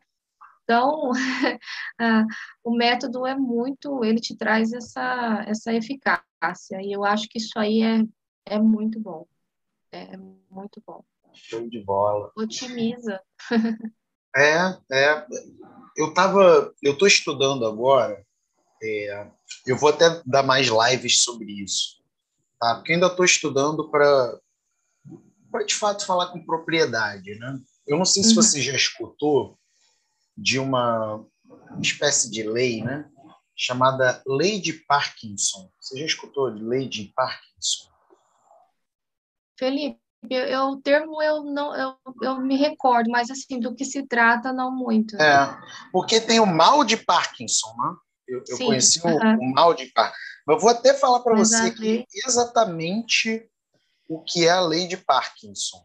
[0.64, 1.10] Então,
[2.64, 7.58] o método é muito, ele te traz essa, essa eficácia, e eu acho que isso
[7.58, 8.02] aí é,
[8.46, 9.26] é muito bom,
[9.92, 10.16] é
[10.50, 11.04] muito bom.
[11.32, 12.32] Show de bola.
[12.36, 13.20] Otimiza.
[14.36, 15.26] É, é.
[15.96, 18.20] Eu tava, eu estou estudando agora
[18.84, 19.26] é,
[19.66, 22.02] eu vou até dar mais lives sobre isso,
[22.60, 22.76] tá?
[22.76, 24.38] Porque ainda estou estudando para,
[25.66, 27.58] de fato, falar com propriedade, né?
[27.86, 28.42] Eu não sei se uhum.
[28.42, 29.58] você já escutou
[30.36, 31.24] de uma
[31.80, 33.08] espécie de lei, né?
[33.56, 35.70] Chamada Lei de Parkinson.
[35.80, 37.88] Você já escutou de Lei de Parkinson?
[39.56, 44.06] Felipe, eu, o termo eu não eu, eu me recordo, mas assim, do que se
[44.06, 45.16] trata, não muito.
[45.16, 45.56] É,
[45.92, 47.96] porque tem o mal de Parkinson, né?
[48.26, 50.18] Eu, eu conheci o, o, mal de Parkinson.
[50.48, 53.48] Eu vou até falar para você aqui exatamente
[54.08, 55.84] o que é a lei de Parkinson,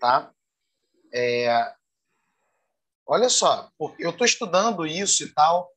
[0.00, 0.32] tá?
[1.12, 1.74] É,
[3.06, 5.70] olha só, eu estou estudando isso e tal,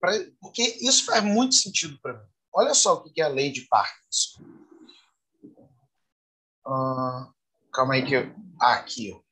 [0.00, 2.28] pra, porque isso faz muito sentido para mim.
[2.52, 4.42] Olha só o que é a lei de Parkinson.
[6.66, 7.32] Uh,
[7.72, 8.34] calma aí que eu...
[8.60, 9.30] Ah, aqui, ó.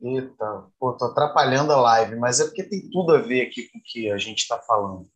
[0.00, 3.78] Eita, pô, tô atrapalhando a live, mas é porque tem tudo a ver aqui com
[3.78, 5.10] o que a gente está falando.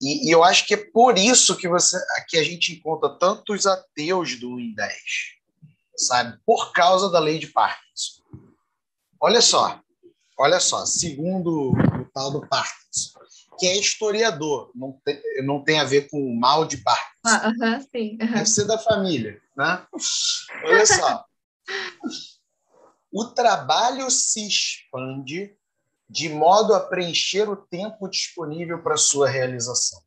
[0.00, 3.66] E, e, eu acho que é por isso que você que a gente encontra tantos
[3.66, 4.94] ateus do 1 em 10,
[5.96, 6.38] sabe?
[6.46, 8.22] Por causa da lei de Parkinson.
[9.20, 9.80] Olha só,
[10.38, 13.18] olha só, segundo o tal do Parkinson,
[13.58, 17.08] que é historiador, não tem, não tem a ver com o mal de Parkinson.
[17.26, 18.14] Ah, uh -huh, sim.
[18.14, 18.34] Uh -huh.
[18.34, 19.86] Deve ser da família, né?
[20.64, 21.24] Olha só.
[23.10, 25.57] O trabalho se expande
[26.08, 30.00] de modo a preencher o tempo disponível para sua realização.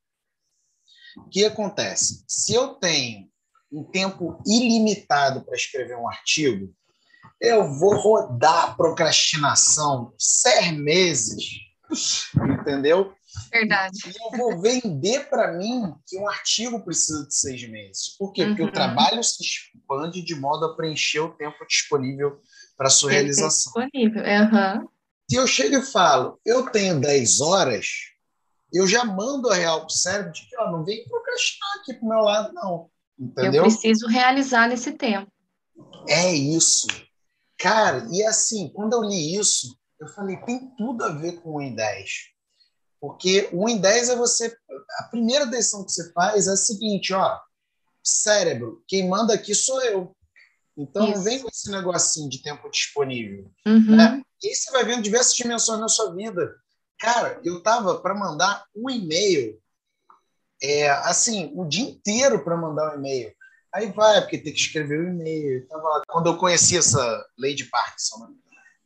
[1.18, 2.24] O que acontece?
[2.28, 3.30] Se eu tenho
[3.72, 6.74] um tempo ilimitado para escrever um artigo,
[7.40, 11.62] eu vou rodar procrastinação seis meses,
[12.60, 13.14] entendeu?
[13.52, 13.98] Verdade.
[14.08, 18.16] E eu vou vender para mim que um artigo precisa de seis meses.
[18.18, 18.46] Por quê?
[18.46, 18.68] Porque uhum.
[18.68, 22.40] o trabalho se expande de modo a preencher o tempo disponível
[22.78, 23.74] para sua realização.
[23.74, 24.90] Disponível, uhum.
[25.32, 27.88] Se eu chego e falo, eu tenho 10 horas,
[28.74, 31.94] eu já mando a real para o cérebro de que ó, não vem procrastinar aqui
[31.94, 32.92] para o meu lado, não.
[33.18, 33.64] Entendeu?
[33.64, 35.32] Eu preciso realizar nesse tempo.
[36.10, 36.86] É isso.
[37.58, 41.62] Cara, e assim, quando eu li isso, eu falei, tem tudo a ver com o
[41.62, 42.10] em 10.
[43.00, 44.54] Porque o 1 em 10 é você.
[45.00, 47.40] A primeira decisão que você faz é a seguinte: ó,
[48.04, 50.14] cérebro, quem manda aqui sou eu.
[50.78, 51.16] Então Isso.
[51.16, 53.50] não vem com esse negocinho de tempo disponível.
[53.66, 53.96] Uhum.
[53.96, 54.22] Né?
[54.44, 56.56] E aí você vai vendo diversas dimensões na sua vida.
[57.00, 59.60] Cara, eu tava para mandar um e-mail,
[60.62, 63.34] é, assim, o dia inteiro para mandar um e-mail.
[63.74, 65.68] Aí vai, porque tem que escrever o um e-mail.
[66.08, 68.28] Quando eu conheci essa de Parkinson, né?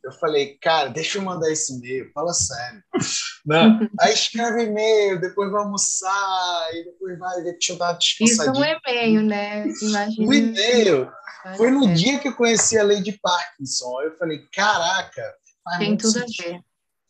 [0.06, 2.82] Eu falei, cara, deixa eu mandar esse e-mail, fala sério.
[3.46, 3.88] Né?
[4.00, 7.98] Aí escreve e-mail, depois vai almoçar, e depois vai, deixa eu dar uma.
[8.00, 9.68] Isso é um e-mail, né?
[9.82, 10.28] Imagina.
[10.28, 11.12] O e-mail
[11.56, 14.02] foi no dia que eu conheci a de Parkinson.
[14.02, 15.32] Eu falei, caraca,
[15.78, 16.46] Tem tudo sentido.
[16.46, 16.64] a ver.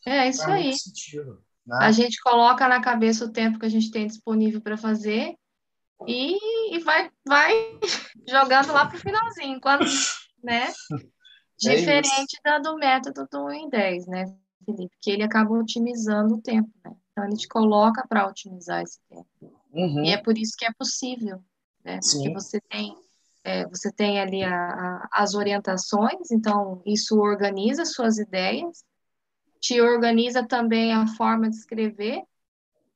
[0.05, 0.77] É, isso faz aí.
[0.77, 1.77] Sentido, né?
[1.81, 5.35] A gente coloca na cabeça o tempo que a gente tem disponível para fazer
[6.07, 7.79] e, e vai, vai
[8.27, 9.59] jogando lá para o finalzinho.
[9.59, 9.85] Quando,
[10.43, 10.67] né?
[11.65, 14.25] É Diferente da do método do 1 em 10, né,
[14.63, 14.95] Felipe?
[15.01, 16.95] Que ele acaba otimizando o tempo, né?
[17.11, 19.27] Então, ele te coloca para otimizar esse tempo.
[19.73, 20.03] Uhum.
[20.03, 21.43] E é por isso que é possível,
[21.83, 21.99] né?
[21.99, 22.17] Sim.
[22.17, 22.95] Porque você tem,
[23.47, 28.83] é, você tem ali a, a, as orientações, então isso organiza suas ideias,
[29.61, 32.23] te organiza também a forma de escrever,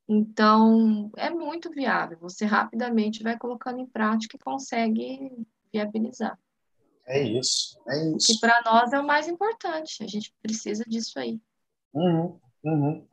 [0.06, 2.18] então é muito viável.
[2.20, 6.38] Você rapidamente vai colocando em prática e consegue viabilizar.
[7.06, 8.26] É isso, é isso.
[8.26, 10.04] Que para nós é o mais importante.
[10.04, 11.40] A gente precisa disso aí.
[11.94, 13.08] Uhum, uhum.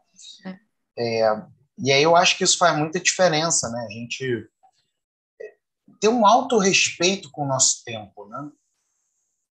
[0.45, 0.59] É.
[0.97, 1.45] É,
[1.77, 3.79] e aí eu acho que isso faz muita diferença, né?
[3.79, 4.49] A gente
[5.99, 8.49] ter um alto respeito com o nosso tempo, né?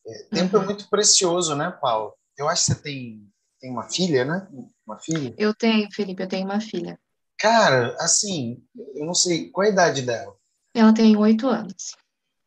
[0.06, 0.64] É, tempo é uhum.
[0.64, 2.14] é muito precioso, né, Paulo?
[2.36, 3.30] Eu acho que você tem,
[3.60, 4.48] tem uma filha, né?
[4.86, 5.34] Uma filha?
[5.36, 6.98] Eu tenho, Felipe, eu tenho uma filha.
[7.38, 8.62] Cara, assim,
[8.94, 10.34] eu não sei qual a idade dela.
[10.74, 11.96] Ela tem oito anos.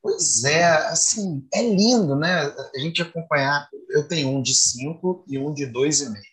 [0.01, 2.43] Pois é, assim, é lindo, né?
[2.75, 3.69] A gente acompanhar.
[3.89, 6.25] Eu tenho um de cinco e um de dois e meio.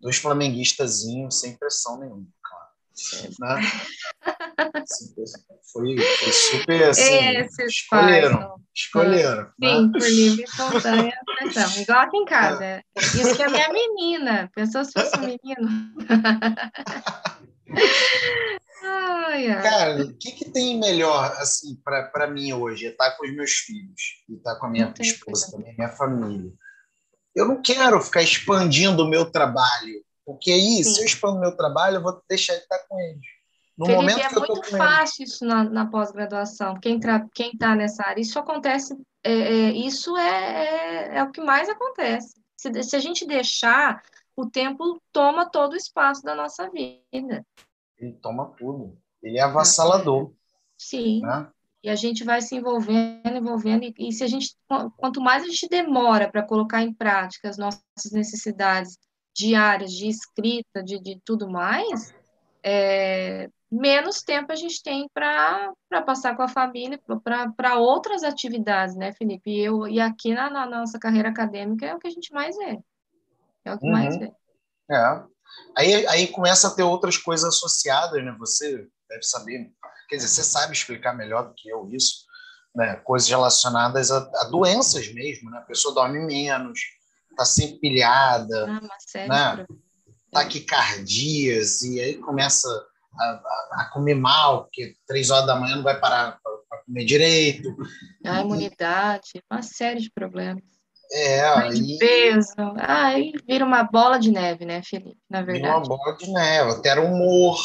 [0.00, 2.70] Dois flamenguistazinhos, sem pressão nenhuma, claro.
[3.40, 3.70] Né?
[5.72, 7.36] Foi, foi super assim.
[7.36, 8.38] Esses escolheram.
[8.38, 9.48] Pais, escolheram.
[9.62, 9.92] Sim, né?
[9.92, 11.82] por livre e espontânea pressão.
[11.82, 12.64] Igual aqui em casa.
[12.64, 12.82] É.
[12.96, 14.50] Isso que é minha menina.
[14.54, 15.94] Pensou se fosse um menino?
[18.84, 19.62] Ai, ai.
[19.62, 22.86] Cara, o que, que tem melhor assim para mim hoje?
[22.86, 26.52] É estar com os meus filhos e estar com a minha esposa também, minha família.
[27.34, 30.84] Eu não quero ficar expandindo o meu trabalho, porque aí, Sim.
[30.84, 33.24] se eu expando o meu trabalho, eu vou deixar de estar com eles.
[33.76, 36.78] No Felipe, momento é que eu muito fácil isso na, na pós-graduação.
[36.78, 37.00] Quem
[37.34, 38.96] quem está nessa área, isso acontece.
[39.24, 42.40] É, é, isso é, é, é, o que mais acontece.
[42.56, 44.02] Se, se a gente deixar,
[44.36, 47.44] o tempo toma todo o espaço da nossa vida
[48.02, 48.98] ele toma tudo.
[49.22, 50.32] Ele é avassalador.
[50.76, 51.20] Sim.
[51.20, 51.48] Né?
[51.82, 54.56] E a gente vai se envolvendo, envolvendo, e, e se a gente,
[54.96, 58.98] quanto mais a gente demora para colocar em prática as nossas necessidades
[59.34, 62.14] diárias de escrita, de, de tudo mais,
[62.62, 65.72] é, menos tempo a gente tem para
[66.04, 67.00] passar com a família,
[67.56, 69.50] para outras atividades, né, Felipe?
[69.50, 72.54] E, eu, e aqui na, na, nossa carreira acadêmica é o que a gente mais
[72.54, 72.78] vê.
[73.64, 73.92] É o que uhum.
[73.92, 74.30] mais vê.
[74.90, 75.22] É.
[75.76, 78.36] Aí, aí começa a ter outras coisas associadas, né?
[78.38, 79.72] Você deve saber,
[80.08, 82.26] quer dizer, você sabe explicar melhor do que eu isso,
[82.74, 82.96] né?
[82.96, 85.58] Coisas relacionadas a, a doenças mesmo, né?
[85.58, 86.78] A pessoa dorme menos,
[87.30, 89.66] está sempre pilhada, ah, né?
[90.30, 92.68] taquicardias, e aí começa
[93.18, 97.74] a, a, comer mal, porque três horas da manhã não vai parar para comer direito.
[98.24, 100.62] A imunidade, uma série de problemas.
[101.12, 101.98] É, aí...
[101.98, 102.54] peso.
[102.78, 105.18] Aí vira uma bola de neve, né, Felipe?
[105.28, 105.62] Na verdade.
[105.62, 107.58] Vira uma bola de neve, altera o humor,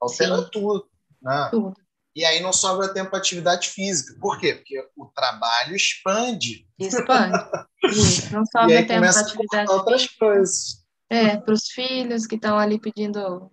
[0.00, 0.48] altera Sim.
[0.52, 0.88] tudo.
[1.20, 1.48] Né?
[1.50, 1.74] Tudo.
[2.14, 4.18] E aí não sobra tempo para atividade física.
[4.20, 4.54] Por quê?
[4.54, 6.66] Porque o trabalho expande.
[6.78, 7.36] Expande.
[7.84, 10.86] Isso, não sobra tempo para atividade outras coisas.
[11.10, 13.50] É, para os filhos que estão ali pedindo,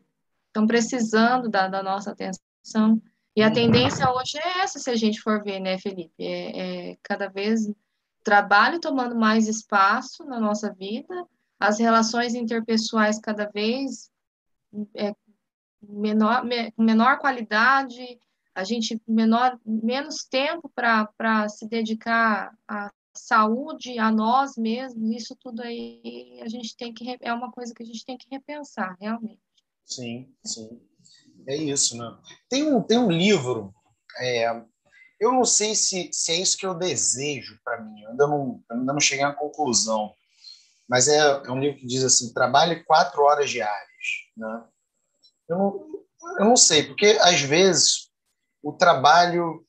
[0.54, 3.02] estão precisando da, da nossa atenção.
[3.36, 3.54] E a uhum.
[3.54, 6.24] tendência hoje é essa, se a gente for ver, né, Felipe?
[6.24, 7.68] É, é cada vez
[8.24, 11.28] trabalho tomando mais espaço na nossa vida,
[11.60, 14.10] as relações interpessoais cada vez
[14.96, 15.14] é,
[15.82, 18.20] menor, me, menor qualidade,
[18.56, 25.62] a gente menor, menos tempo para se dedicar à saúde, a nós mesmos, isso tudo
[25.62, 29.42] aí a gente tem que é uma coisa que a gente tem que repensar, realmente.
[29.86, 30.82] Sim, sim.
[31.48, 32.18] É isso, né?
[32.50, 33.74] Tem um, tem um livro
[34.20, 34.64] é,
[35.20, 38.64] eu não sei se, se é isso que eu desejo para mim, eu ainda não,
[38.70, 40.14] eu ainda não cheguei à conclusão,
[40.88, 44.30] mas é, é um livro que diz assim: trabalhe quatro horas diárias.
[44.36, 44.66] Né?
[45.48, 46.06] Eu, não,
[46.40, 48.12] eu não sei, porque às vezes
[48.62, 49.66] o trabalho.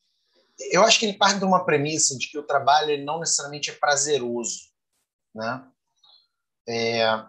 [0.70, 3.74] Eu acho que ele parte de uma premissa de que o trabalho não necessariamente é
[3.74, 4.70] prazeroso.
[5.34, 5.68] Né?
[6.68, 7.24] É,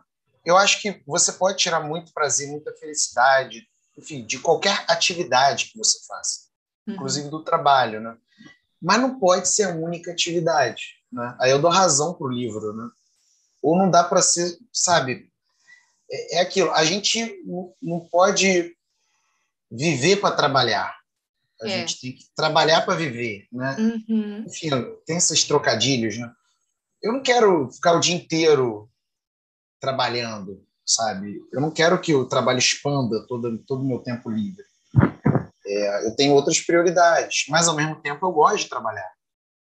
[0.46, 5.78] eu acho que você pode tirar muito prazer, muita felicidade, enfim, de qualquer atividade que
[5.78, 6.46] você faça
[6.88, 8.16] inclusive do trabalho, né?
[8.82, 11.36] Mas não pode ser a única atividade, né?
[11.40, 12.90] Aí eu dou razão pro livro, né?
[13.62, 15.30] Ou não dá para ser, sabe?
[16.12, 16.72] É, é, aquilo.
[16.72, 17.42] A gente
[17.82, 18.76] não pode
[19.72, 20.96] viver para trabalhar.
[21.62, 21.70] A é.
[21.70, 23.76] gente tem que trabalhar para viver, né?
[23.80, 24.46] Uhum.
[24.46, 24.70] Enfim,
[25.06, 26.32] tem esses trocadilhos, né?
[27.02, 28.90] Eu não quero ficar o dia inteiro
[29.80, 31.42] trabalhando, sabe?
[31.52, 34.64] Eu não quero que o trabalho expanda todo todo o meu tempo livre.
[35.68, 39.12] É, eu tenho outras prioridades, mas ao mesmo tempo eu gosto de trabalhar.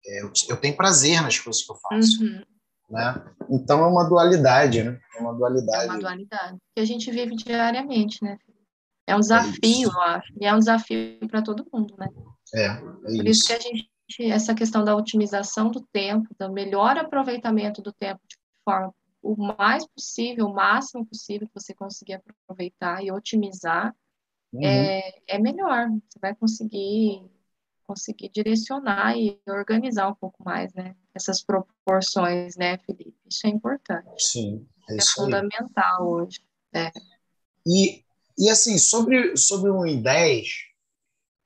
[0.04, 2.22] É, eu, eu, tenho prazer nas coisas que eu faço.
[2.22, 2.42] Uhum.
[2.90, 3.24] Né?
[3.48, 4.98] Então é uma dualidade, né?
[5.16, 5.84] É uma dualidade.
[5.84, 8.36] É uma dualidade que a gente vive diariamente, né?
[9.06, 10.32] É um desafio, é eu acho.
[10.40, 12.08] E é um desafio para todo mundo, né?
[12.54, 13.28] É, é Por isso.
[13.28, 13.88] isso que a gente,
[14.30, 19.86] essa questão da otimização do tempo, do melhor aproveitamento do tempo de forma o mais
[19.86, 23.94] possível, o máximo possível que você conseguir aproveitar e otimizar,
[24.52, 24.64] uhum.
[24.64, 25.88] é, é melhor.
[25.88, 27.22] Você vai conseguir
[27.86, 30.96] conseguir direcionar e organizar um pouco mais, né?
[31.14, 33.14] Essas proporções, né, Felipe?
[33.28, 34.22] Isso é importante.
[34.22, 36.40] Sim, é, é fundamental hoje.
[36.72, 36.90] É.
[37.66, 38.02] E,
[38.38, 40.48] e assim, sobre, sobre o 1 em 10,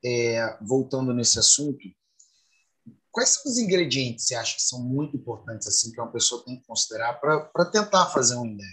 [0.05, 1.81] é, voltando nesse assunto,
[3.17, 6.45] quais são os ingredientes que você acha que são muito importantes assim que uma pessoa
[6.45, 8.71] tem que considerar para tentar fazer um 10?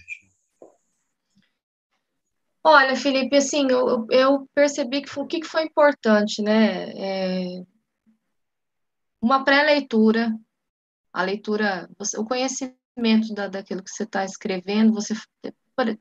[2.61, 6.89] Olha, Felipe, assim, eu, eu percebi que o que foi importante, né?
[6.91, 7.63] É
[9.21, 10.37] uma pré-leitura,
[11.13, 15.13] a leitura, o conhecimento da, daquilo que você está escrevendo, você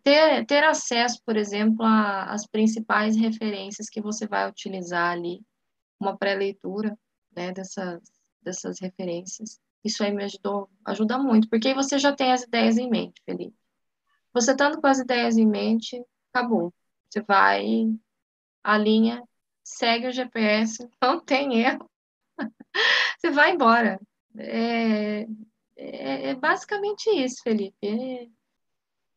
[0.02, 5.40] ter, ter acesso, por exemplo, às principais referências que você vai utilizar ali,
[6.00, 6.98] uma pré-leitura,
[7.34, 8.02] né, dessas,
[8.42, 9.60] dessas referências.
[9.84, 13.20] Isso aí me ajudou, ajuda muito, porque aí você já tem as ideias em mente,
[13.24, 13.56] Felipe.
[14.32, 16.02] Você estando com as ideias em mente,
[16.32, 16.72] acabou.
[17.10, 17.92] Você vai,
[18.62, 19.22] alinha,
[19.62, 21.90] segue o GPS, não tem erro.
[23.18, 24.00] Você vai embora.
[24.36, 25.26] É,
[25.76, 27.76] é, é basicamente isso, Felipe.
[27.82, 28.28] É,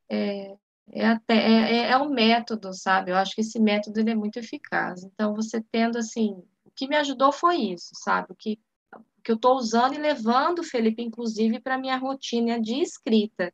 [0.09, 0.57] é,
[0.91, 3.11] é, até, é, é, é um método, sabe?
[3.11, 5.03] Eu acho que esse método ele é muito eficaz.
[5.03, 8.32] Então, você tendo assim, o que me ajudou foi isso, sabe?
[8.32, 8.59] O que,
[9.26, 13.51] que eu estou usando e levando, Felipe, inclusive, para minha rotina de escrita,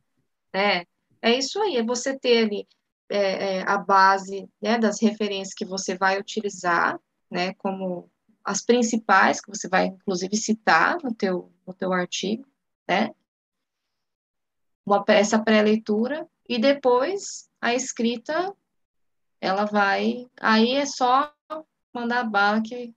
[0.54, 0.86] né?
[1.22, 2.68] É isso aí, é você ter ali
[3.10, 7.00] é, é, a base né, das referências que você vai utilizar,
[7.30, 8.12] né, como
[8.44, 12.46] as principais, que você vai, inclusive, citar no teu, no teu artigo,
[12.86, 13.12] né,
[14.86, 18.54] uma, essa pré-leitura, e depois a escrita,
[19.40, 21.34] ela vai, aí é só
[21.94, 22.94] mandar a bala que,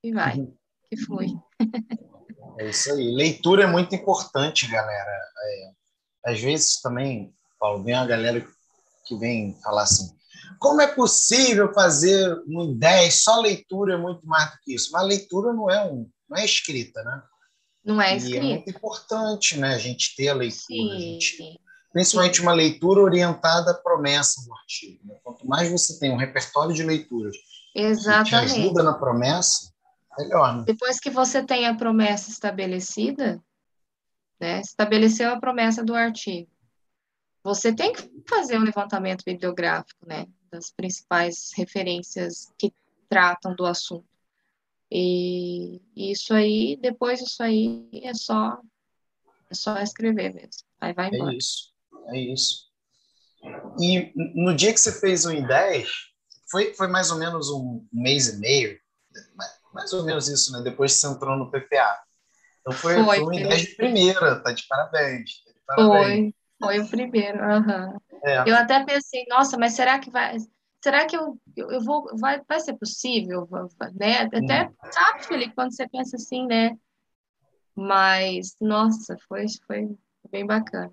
[0.00, 0.56] que vai, uhum.
[0.88, 1.28] Que flui.
[2.58, 3.14] É isso aí.
[3.14, 5.10] Leitura é muito importante, galera.
[5.10, 8.46] É, às vezes também Paulo, vem uma galera
[9.06, 10.08] que vem falar assim,
[10.58, 13.22] como é possível fazer um 10?
[13.22, 14.90] Só leitura é muito mais do que isso.
[14.92, 17.22] Mas leitura não é, um, não é escrita, né?
[17.84, 18.44] Não é escrita.
[18.44, 20.94] E é muito importante né, a gente ter a leitura.
[20.94, 21.60] A gente,
[21.92, 22.42] principalmente Sim.
[22.42, 25.00] uma leitura orientada à promessa no artigo.
[25.04, 25.16] Né?
[25.22, 27.36] Quanto mais você tem um repertório de leituras
[27.74, 28.24] Exatamente.
[28.24, 29.72] que te ajuda na promessa,
[30.18, 30.58] melhor.
[30.58, 30.64] Né?
[30.66, 33.42] Depois que você tem a promessa estabelecida,
[34.40, 36.50] né, estabeleceu a promessa do artigo,
[37.42, 40.26] você tem que fazer um levantamento bibliográfico, né?
[40.50, 42.72] das principais referências que
[43.08, 44.06] tratam do assunto.
[44.90, 48.58] E isso aí, depois disso aí, é só,
[49.50, 50.62] é só escrever mesmo.
[50.80, 51.32] Aí vai embora.
[51.32, 51.72] É isso,
[52.08, 52.66] é isso.
[53.80, 55.86] E no dia que você fez o IN10,
[56.50, 58.80] foi, foi mais ou menos um mês e meio,
[59.76, 60.62] mais ou menos isso, né?
[60.62, 62.00] Depois que você entrou no PPA.
[62.60, 65.44] Então foi, foi, foi IN10 de primeira, tá de parabéns.
[65.44, 66.18] Tá de parabéns.
[66.18, 66.34] Foi.
[66.58, 67.98] Foi o primeiro, uhum.
[68.24, 68.50] é.
[68.50, 70.38] Eu até pensei, nossa, mas será que vai.
[70.82, 72.08] Será que eu, eu, eu vou.
[72.18, 73.46] Vai, vai ser possível?
[73.94, 74.22] Né?
[74.22, 74.74] Até hum.
[74.90, 76.74] sabe, Felipe, quando você pensa assim, né?
[77.74, 79.90] Mas, nossa, foi, foi
[80.30, 80.90] bem bacana.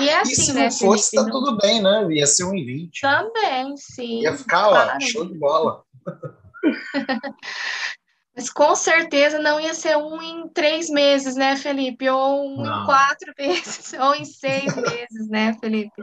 [0.00, 1.44] E é assim, e se né, não fosse, Felipe, tá não...
[1.44, 2.12] tudo bem, né?
[2.12, 3.00] Ia ser um 20.
[3.00, 4.22] Também, sim.
[4.22, 5.84] Ia ficar, ó, show de bola.
[8.38, 12.08] Mas com certeza não ia ser um em três meses, né, Felipe?
[12.08, 12.82] Ou um não.
[12.82, 16.00] em quatro meses, ou em seis meses, né, Felipe?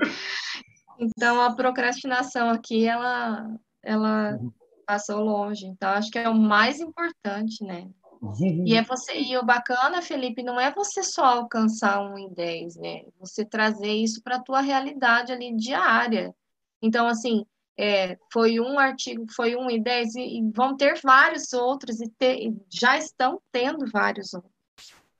[0.99, 3.49] Então a procrastinação aqui, ela,
[3.81, 4.37] ela
[4.85, 5.65] passou longe.
[5.65, 7.87] Então, acho que é o mais importante, né?
[8.65, 12.75] E é você, e o bacana, Felipe, não é você só alcançar um em dez,
[12.75, 13.03] né?
[13.17, 16.35] Você trazer isso para a tua realidade ali diária.
[16.81, 17.45] Então, assim,
[17.77, 22.09] é, foi um artigo, foi um e dez, e, e vão ter vários outros, e,
[22.09, 24.53] ter, já estão tendo vários outros.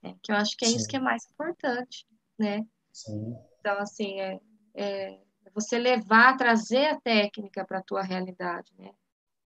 [0.01, 0.15] Né?
[0.23, 0.75] Que eu acho que é Sim.
[0.77, 2.05] isso que é mais importante,
[2.39, 2.65] né?
[2.93, 3.35] Sim.
[3.59, 4.39] Então, assim, é,
[4.73, 5.19] é
[5.53, 8.91] você levar, trazer a técnica para a tua realidade, né?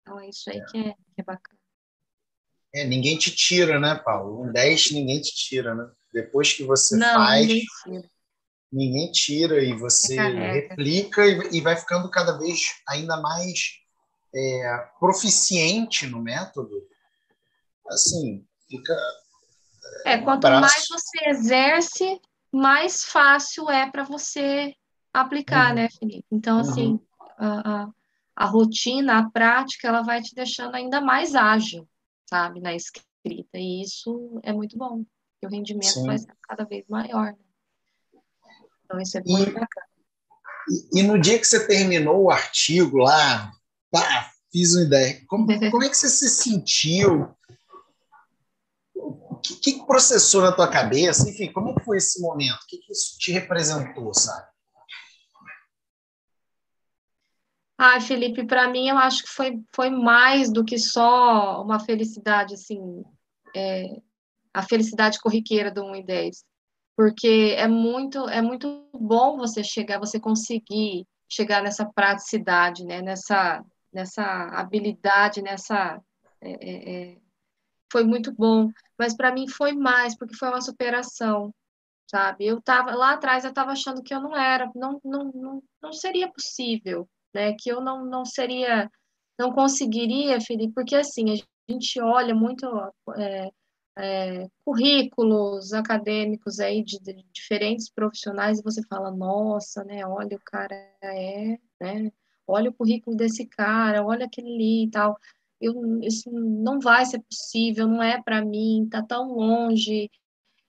[0.02, 0.64] Então, é isso aí é.
[0.64, 1.58] Que, é, que é bacana.
[2.74, 4.42] É, ninguém te tira, né, Paulo?
[4.42, 5.90] Um 10 ninguém te tira, né?
[6.12, 8.15] Depois que você Não, faz, ninguém tira
[8.72, 13.80] ninguém tira e você replica e, e, vai ficando cada vez ainda mais
[14.34, 16.86] é, proficiente no método.
[17.88, 18.94] Assim, fica.
[20.04, 20.62] É, um quanto abraço.
[20.62, 22.20] mais você exerce,
[22.52, 24.74] mais fácil é para você
[25.12, 25.74] aplicar, uhum.
[25.76, 26.26] né, Felipe?
[26.30, 27.00] Então, assim, uhum.
[27.38, 27.88] a, a,
[28.36, 31.88] a, rotina, a prática, ela vai te deixando ainda mais ágil,
[32.28, 33.06] sabe, na escrita.
[33.54, 36.06] E isso é muito bom, porque o rendimento Sim.
[36.06, 37.32] vai ser cada vez maior.
[37.32, 37.45] Né?
[38.86, 39.86] Então, isso é muito e, bacana.
[40.70, 43.52] E, e, no dia que você terminou o artigo lá,
[43.90, 45.22] pá, fiz uma ideia.
[45.26, 47.34] Como, como é que você se sentiu?
[48.94, 51.28] O que, que, processou na tua cabeça?
[51.28, 52.54] Enfim, como é foi esse momento?
[52.54, 54.46] O que, que isso te representou, sabe?
[57.78, 62.54] Ah, Felipe, para mim eu acho que foi, foi mais do que só uma felicidade,
[62.54, 63.04] assim,
[63.54, 64.00] é,
[64.54, 66.44] a felicidade corriqueira do 1 e 10
[66.96, 73.02] porque é muito é muito bom você chegar, você conseguir chegar nessa praticidade, né?
[73.02, 76.00] Nessa nessa habilidade, nessa
[76.40, 77.18] é, é, é
[77.92, 81.54] foi muito bom, mas para mim foi mais porque foi uma superação,
[82.10, 82.46] sabe?
[82.46, 85.92] Eu tava lá atrás eu estava achando que eu não era, não, não, não, não
[85.92, 87.54] seria possível, né?
[87.58, 88.90] Que eu não, não seria,
[89.38, 92.66] não conseguiria, Felipe, porque assim a gente olha muito
[93.18, 93.50] é,
[93.96, 100.40] é, currículos acadêmicos aí de, de, diferentes profissionais e você fala, nossa, né, olha o
[100.44, 102.12] cara é, né,
[102.46, 105.18] olha o currículo desse cara, olha aquele ali e tal,
[105.60, 110.10] eu, isso não vai ser possível, não é para mim, tá tão longe,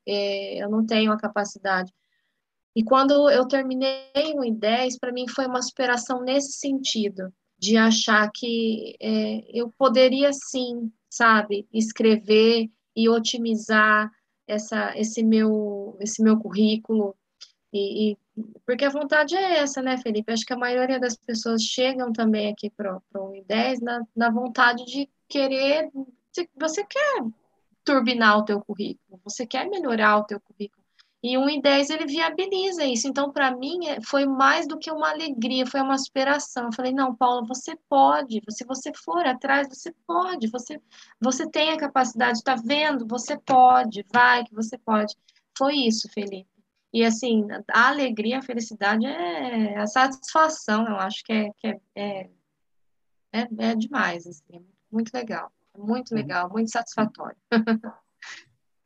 [0.06, 1.94] é, eu não tenho a capacidade.
[2.76, 8.30] E quando eu terminei o I10, para mim foi uma superação nesse sentido, de achar
[8.32, 14.12] que é, eu poderia sim, sabe, escrever e otimizar
[14.48, 17.16] essa, esse, meu, esse meu currículo.
[17.72, 18.18] E, e,
[18.66, 20.34] porque a vontade é essa, né, Felipe?
[20.34, 24.84] Acho que a maioria das pessoas chegam também aqui para o I10 na, na vontade
[24.86, 25.92] de querer.
[26.56, 27.24] Você quer
[27.86, 30.84] turbinar o teu currículo, você quer melhorar o teu currículo.
[31.28, 33.06] E um e 10 ele viabiliza isso.
[33.06, 36.68] Então, para mim, é, foi mais do que uma alegria, foi uma aspiração.
[36.68, 38.42] Eu falei, não, Paula, você pode.
[38.50, 40.48] Se você for atrás, você pode.
[40.48, 40.82] Você,
[41.20, 43.06] você tem a capacidade, está vendo?
[43.08, 45.18] Você pode, vai que você pode.
[45.58, 46.48] Foi isso, Felipe.
[46.94, 51.80] E assim, a alegria, a felicidade é a satisfação, eu acho que é, que é,
[51.94, 52.30] é,
[53.34, 54.60] é, é demais, assim, é
[54.90, 57.38] muito legal, é muito legal, muito satisfatório.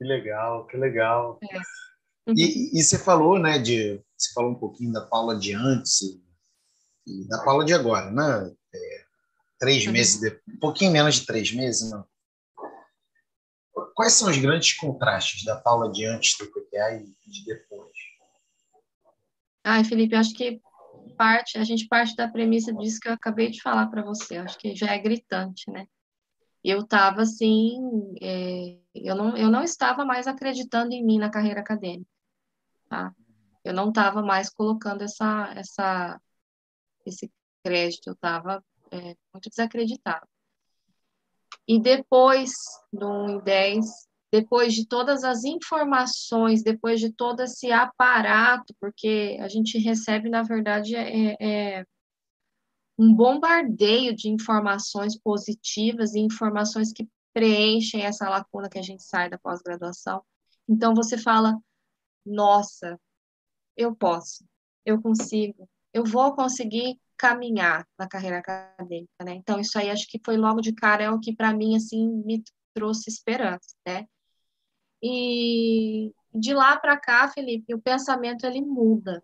[0.01, 1.37] Que legal, que legal.
[1.43, 1.90] É.
[2.27, 6.21] E, e, você falou, né, de você falou um pouquinho da Paula de antes e,
[7.07, 8.53] e da Paula de agora, né?
[8.73, 9.05] É,
[9.59, 9.93] três uhum.
[9.93, 12.05] meses, de, um pouquinho menos de três meses, não.
[13.95, 17.91] Quais são os grandes contrastes da Paula de antes do PPA e de depois?
[19.63, 20.61] Ai, Felipe, acho que
[21.17, 24.37] parte, a gente parte da premissa disso que eu acabei de falar para você.
[24.37, 25.87] Acho que já é gritante, né?
[26.63, 31.61] Eu estava assim, é, eu, não, eu não estava mais acreditando em mim na carreira
[31.61, 32.09] acadêmica,
[32.87, 33.13] tá?
[33.63, 36.21] Eu não estava mais colocando essa, essa,
[37.05, 37.31] esse
[37.63, 40.27] crédito, eu estava é, muito desacreditado.
[41.67, 42.51] E depois
[42.91, 43.85] do 10,
[44.31, 50.41] depois de todas as informações, depois de todo esse aparato, porque a gente recebe, na
[50.41, 51.85] verdade, é, é
[53.01, 59.27] um bombardeio de informações positivas e informações que preenchem essa lacuna que a gente sai
[59.27, 60.23] da pós-graduação.
[60.69, 61.57] Então você fala:
[62.23, 62.99] nossa,
[63.75, 64.45] eu posso,
[64.85, 69.33] eu consigo, eu vou conseguir caminhar na carreira acadêmica, né?
[69.33, 72.07] Então isso aí acho que foi logo de cara é o que para mim assim
[72.23, 74.05] me trouxe esperança, né?
[75.01, 79.23] E de lá para cá, Felipe, o pensamento ele muda.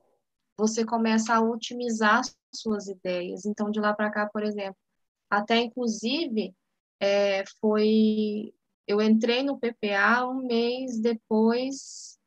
[0.58, 2.22] Você começa a otimizar
[2.54, 3.46] suas ideias.
[3.46, 4.78] Então de lá para cá, por exemplo,
[5.30, 6.56] até inclusive
[7.00, 8.54] é, foi
[8.88, 12.18] eu entrei no PPA um mês depois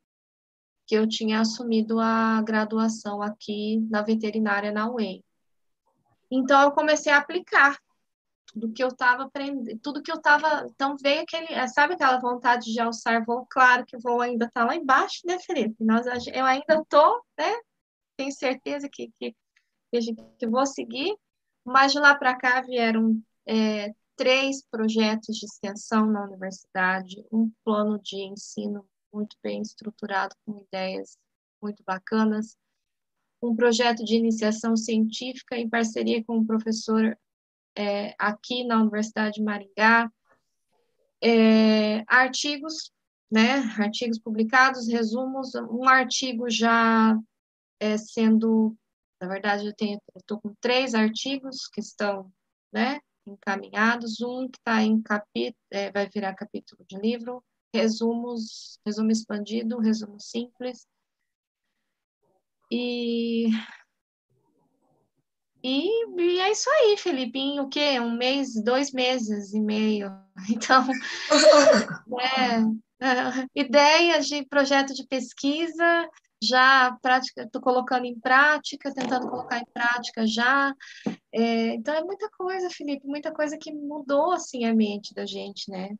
[0.87, 5.25] que eu tinha assumido a graduação aqui na veterinária na UEM.
[6.31, 7.79] Então eu comecei a aplicar
[8.53, 10.67] tudo que eu estava aprendendo, tudo que eu estava.
[10.69, 13.47] Então veio aquele, sabe aquela vontade de alçar voo?
[13.49, 15.77] Claro que o voo ainda está lá embaixo, né, Felipe?
[15.81, 17.53] Nós, eu ainda estou, né?
[18.21, 19.35] Tenho certeza que, que,
[20.39, 21.17] que vou seguir,
[21.65, 23.19] mas de lá para cá vieram
[23.49, 30.59] é, três projetos de extensão na universidade, um plano de ensino muito bem estruturado, com
[30.59, 31.17] ideias
[31.63, 32.59] muito bacanas.
[33.43, 37.19] Um projeto de iniciação científica em parceria com o um professor
[37.75, 40.13] é, aqui na Universidade de Maringá.
[41.23, 42.93] É, artigos,
[43.33, 43.61] né?
[43.79, 47.19] Artigos publicados, resumos, um artigo já
[47.81, 48.77] é, sendo,
[49.21, 52.31] na verdade, eu tenho, estou com três artigos que estão,
[52.73, 53.01] né?
[53.27, 57.43] Encaminhados, um que está em capítulo, é, vai virar capítulo de livro,
[57.75, 60.87] resumos, resumo expandido, resumo simples.
[62.71, 63.49] E,
[65.63, 67.61] e, e é isso aí, Felipe.
[67.61, 67.99] o quê?
[68.01, 70.11] Um mês, dois meses e meio.
[70.49, 70.87] Então,
[72.19, 76.09] é, é, ideias de projeto de pesquisa,
[76.43, 80.75] já prática, estou colocando em prática, tentando colocar em prática já.
[81.33, 85.71] É, então é muita coisa, Felipe, muita coisa que mudou assim a mente da gente,
[85.71, 85.91] né?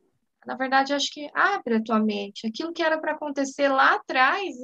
[0.47, 2.47] na verdade, acho que abre a tua mente.
[2.47, 4.57] Aquilo que era para acontecer lá atrás,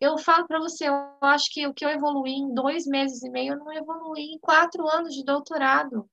[0.00, 3.30] eu falo para você, eu acho que o que eu evoluí em dois meses e
[3.30, 6.08] meio, eu não evoluí em quatro anos de doutorado.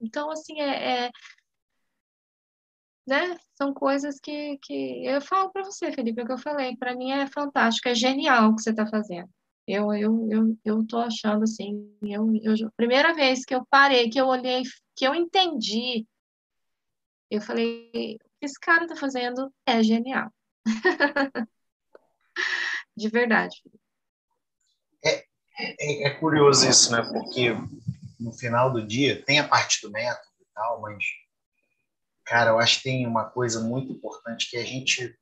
[0.00, 1.10] Então, assim, é, é
[3.06, 3.36] né?
[3.54, 6.76] São coisas que, que eu falo para você, Felipe, é o que eu falei.
[6.76, 9.28] Para mim é fantástico, é genial o que você está fazendo.
[9.66, 14.20] Eu, eu, eu, eu tô achando assim, eu, eu, primeira vez que eu parei, que
[14.20, 14.62] eu olhei,
[14.94, 16.06] que eu entendi
[17.30, 20.32] eu falei, o que esse cara tá fazendo é genial.
[22.96, 23.60] De verdade.
[25.04, 25.24] É,
[25.58, 27.02] é, é, curioso isso, né?
[27.02, 27.50] Porque
[28.20, 31.04] no final do dia tem a parte do método e tal, mas,
[32.24, 35.14] cara, eu acho que tem uma coisa muito importante que a gente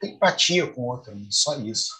[0.00, 1.92] tem empatia com o outro, só isso.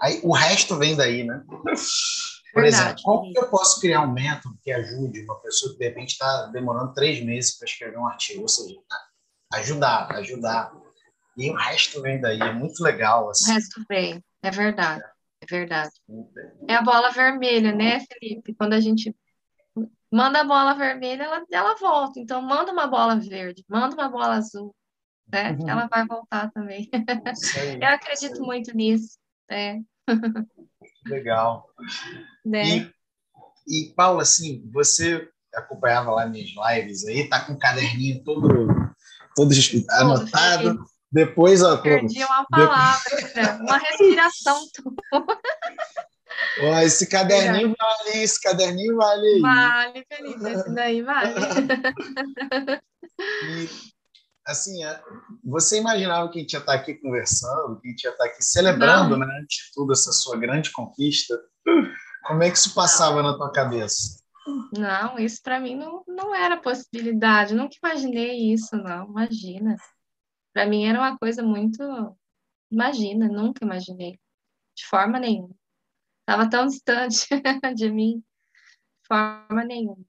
[0.00, 1.42] Aí o resto vem daí, né?
[1.46, 2.84] Por Verdade.
[2.84, 6.12] exemplo, como que eu posso criar um método que ajude uma pessoa que de repente
[6.12, 8.42] está demorando três meses para escrever um artigo?
[8.42, 8.76] Ou seja,
[9.54, 10.72] ajudar, ajudar.
[11.36, 13.30] E o resto vem daí, é muito legal.
[13.30, 13.50] Assim.
[13.50, 15.02] O resto vem, é verdade,
[15.40, 15.90] é verdade.
[16.68, 18.54] É a bola vermelha, né, Felipe?
[18.54, 19.14] Quando a gente
[20.14, 22.20] manda a bola vermelha, ela, ela volta.
[22.20, 24.72] Então, manda uma bola verde, manda uma bola azul,
[25.30, 25.50] né?
[25.52, 25.68] Uhum.
[25.68, 26.88] Ela vai voltar também.
[27.82, 29.18] Eu acredito muito nisso.
[29.50, 29.80] É.
[31.04, 31.66] Legal.
[32.44, 32.64] Né?
[32.64, 32.92] E,
[33.66, 38.48] e, Paula, assim, você acompanhava lá minhas lives aí, tá com o caderninho todo,
[39.34, 39.52] todo
[39.90, 40.84] anotado.
[41.10, 43.60] Depois, ó, Perdi uma palavra, depois...
[43.60, 44.60] uma respiração.
[46.62, 47.74] Ó, esse caderninho é.
[47.78, 49.40] vale, esse caderninho vale.
[49.40, 51.34] Vale, Felipe, esse daí vale.
[53.16, 53.68] E,
[54.46, 54.80] assim,
[55.44, 58.42] você imaginava que a gente ia estar aqui conversando, que a gente ia estar aqui
[58.44, 59.26] celebrando, Não.
[59.26, 61.38] né, de tudo, essa sua grande conquista?
[62.26, 63.30] Como é que isso passava Não.
[63.30, 64.20] na tua cabeça?
[64.76, 69.76] Não, isso para mim não, não era possibilidade, nunca imaginei isso, não, imagina.
[70.52, 71.82] Para mim era uma coisa muito,
[72.74, 74.18] Imagina, nunca imaginei.
[74.76, 75.54] De forma nenhuma.
[76.26, 77.28] Estava tão distante
[77.76, 78.18] de mim.
[78.18, 80.02] De forma nenhuma.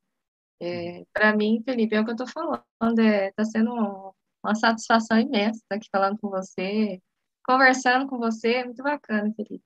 [0.61, 2.63] É, Para mim, Felipe, é o que eu estou falando.
[2.82, 7.01] Está é, tá sendo uma satisfação imensa estar aqui falando com você,
[7.45, 8.53] conversando com você.
[8.55, 9.63] É muito bacana, Felipe.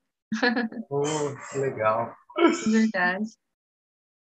[0.90, 1.02] Oh,
[1.52, 2.14] que legal.
[2.66, 3.30] Verdade.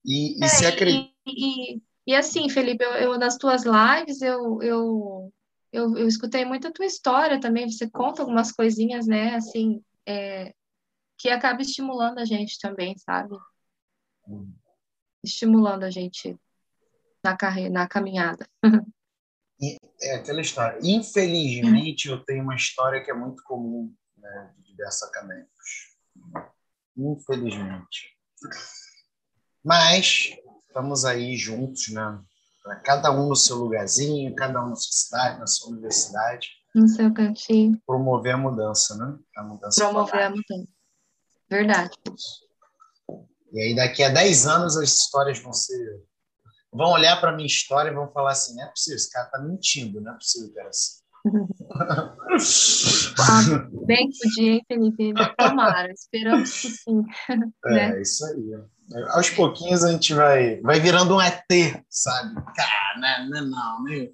[0.05, 1.13] E, e é, você acredita.
[1.27, 5.33] E, e, e, assim, Felipe, eu, eu, nas tuas lives eu, eu,
[5.73, 7.69] eu, eu escutei muito a tua história também.
[7.69, 9.35] Você conta algumas coisinhas, né?
[9.35, 10.55] Assim, é,
[11.17, 13.37] que acaba estimulando a gente também, sabe?
[14.29, 14.53] Hum.
[15.23, 16.39] Estimulando a gente
[17.23, 18.49] na carreira, na caminhada.
[20.03, 20.79] É aquela história.
[20.83, 25.97] Infelizmente, eu tenho uma história que é muito comum né, de diversacamentos.
[26.95, 28.15] Infelizmente.
[29.65, 30.37] Mas
[30.69, 32.23] estamos aí juntos, né?
[32.85, 36.51] Cada um no seu lugarzinho, cada um na sua cidade, na sua universidade.
[36.75, 37.81] No seu cantinho.
[37.87, 39.19] Promover a mudança, né?
[39.37, 40.76] A mudança Promover a mudança.
[41.49, 41.91] Verdade.
[43.53, 46.05] E aí, daqui a 10 anos, as histórias vão ser.
[46.73, 49.39] Vão olhar para minha história e vão falar assim: não é possível, esse cara está
[49.41, 50.96] mentindo, não é possível que era assim.
[53.19, 55.15] ah, bem podia, hein, Felipe?
[55.37, 57.03] Tomara, esperamos que sim.
[57.29, 58.01] É, né?
[58.01, 58.55] isso aí.
[59.09, 61.45] Aos pouquinhos a gente vai, vai virando um ET,
[61.91, 62.35] sabe?
[62.55, 63.27] Cara, né?
[63.29, 64.09] não, não, né?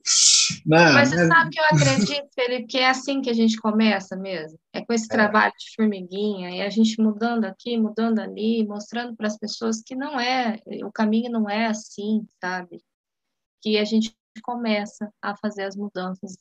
[0.64, 4.16] não, Mas você sabe que eu acredito, Felipe, que é assim que a gente começa
[4.16, 4.58] mesmo.
[4.72, 5.14] É com esse é.
[5.14, 9.94] trabalho de formiguinha, e a gente mudando aqui, mudando ali, mostrando para as pessoas que
[9.94, 12.82] não é, o caminho não é assim, sabe?
[13.60, 16.34] Que a gente começa a fazer as mudanças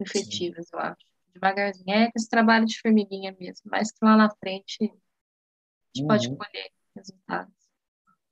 [0.00, 0.76] efetivas, Sim.
[0.76, 1.06] eu acho.
[1.32, 1.90] Devagarzinho.
[1.90, 6.06] É esse trabalho de formiguinha mesmo, mas que lá na frente a gente uhum.
[6.06, 7.54] pode colher resultados.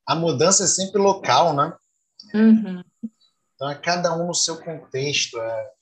[0.07, 1.77] A mudança é sempre local, né?
[2.35, 2.83] Uhum.
[3.55, 5.39] Então é cada um no seu contexto.
[5.39, 5.73] É,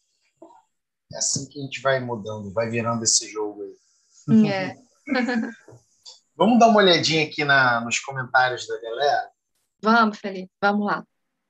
[1.12, 4.48] é assim que a gente vai mudando, vai virando esse jogo aí.
[4.48, 4.76] É.
[6.36, 9.30] Vamos dar uma olhadinha aqui na, nos comentários da galera?
[9.82, 11.04] Vamos, Felipe, vamos lá.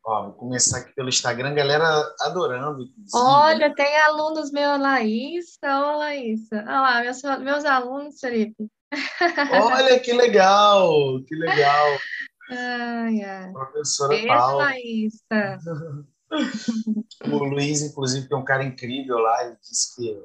[0.05, 1.86] Ó, vou começar aqui pelo Instagram, galera
[2.20, 2.84] adorando.
[3.14, 6.57] Olha, tem alunos meus, Laísa, ó, Laísa.
[6.57, 8.68] Olha lá, meus, meus alunos, Felipe.
[9.72, 11.86] Olha que legal, que legal.
[12.50, 13.53] Ai, ai.
[13.53, 14.64] Professora Beijo, Paula.
[14.64, 15.59] Laísa.
[17.30, 20.18] o Luiz, inclusive, que é um cara incrível lá, ele disse que é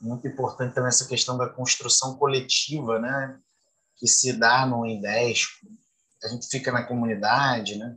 [0.00, 3.38] muito importante também essa questão da construção coletiva, né?
[3.96, 5.66] Que se dá no INDESCO.
[6.24, 7.94] A gente fica na comunidade, né?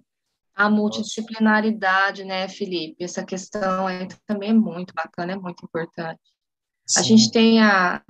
[0.61, 3.03] A multidisciplinaridade, né, Felipe?
[3.03, 6.21] Essa questão aí também é muito bacana, é muito importante.
[6.85, 6.99] Sim.
[6.99, 8.03] A gente tem a,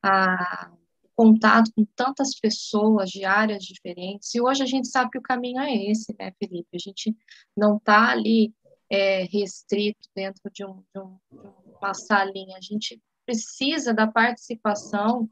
[0.00, 0.70] a,
[1.16, 5.60] contato com tantas pessoas de áreas diferentes, e hoje a gente sabe que o caminho
[5.60, 6.68] é esse, né, Felipe?
[6.72, 7.16] A gente
[7.56, 8.54] não está ali
[8.88, 15.28] é, restrito dentro de, um, de, um, de uma salinha, a gente precisa da participação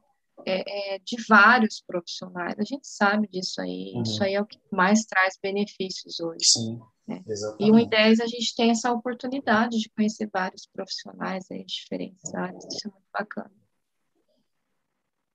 [0.47, 2.59] é, é, de vários profissionais.
[2.59, 3.93] A gente sabe disso aí.
[3.95, 4.03] Uhum.
[4.03, 6.45] Isso aí é o que mais traz benefícios hoje.
[6.45, 7.23] Sim, né?
[7.59, 12.65] E o I10 a gente tem essa oportunidade de conhecer vários profissionais aí diferentes áreas.
[12.65, 13.51] Isso é muito bacana.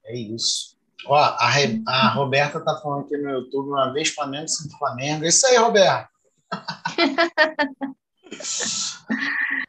[0.05, 0.77] É isso.
[1.05, 1.81] Ó, a, Re...
[1.87, 5.25] a Roberta tá falando aqui no YouTube uma vez Flamengo, sempre Flamengo.
[5.25, 6.09] Isso aí, Roberta.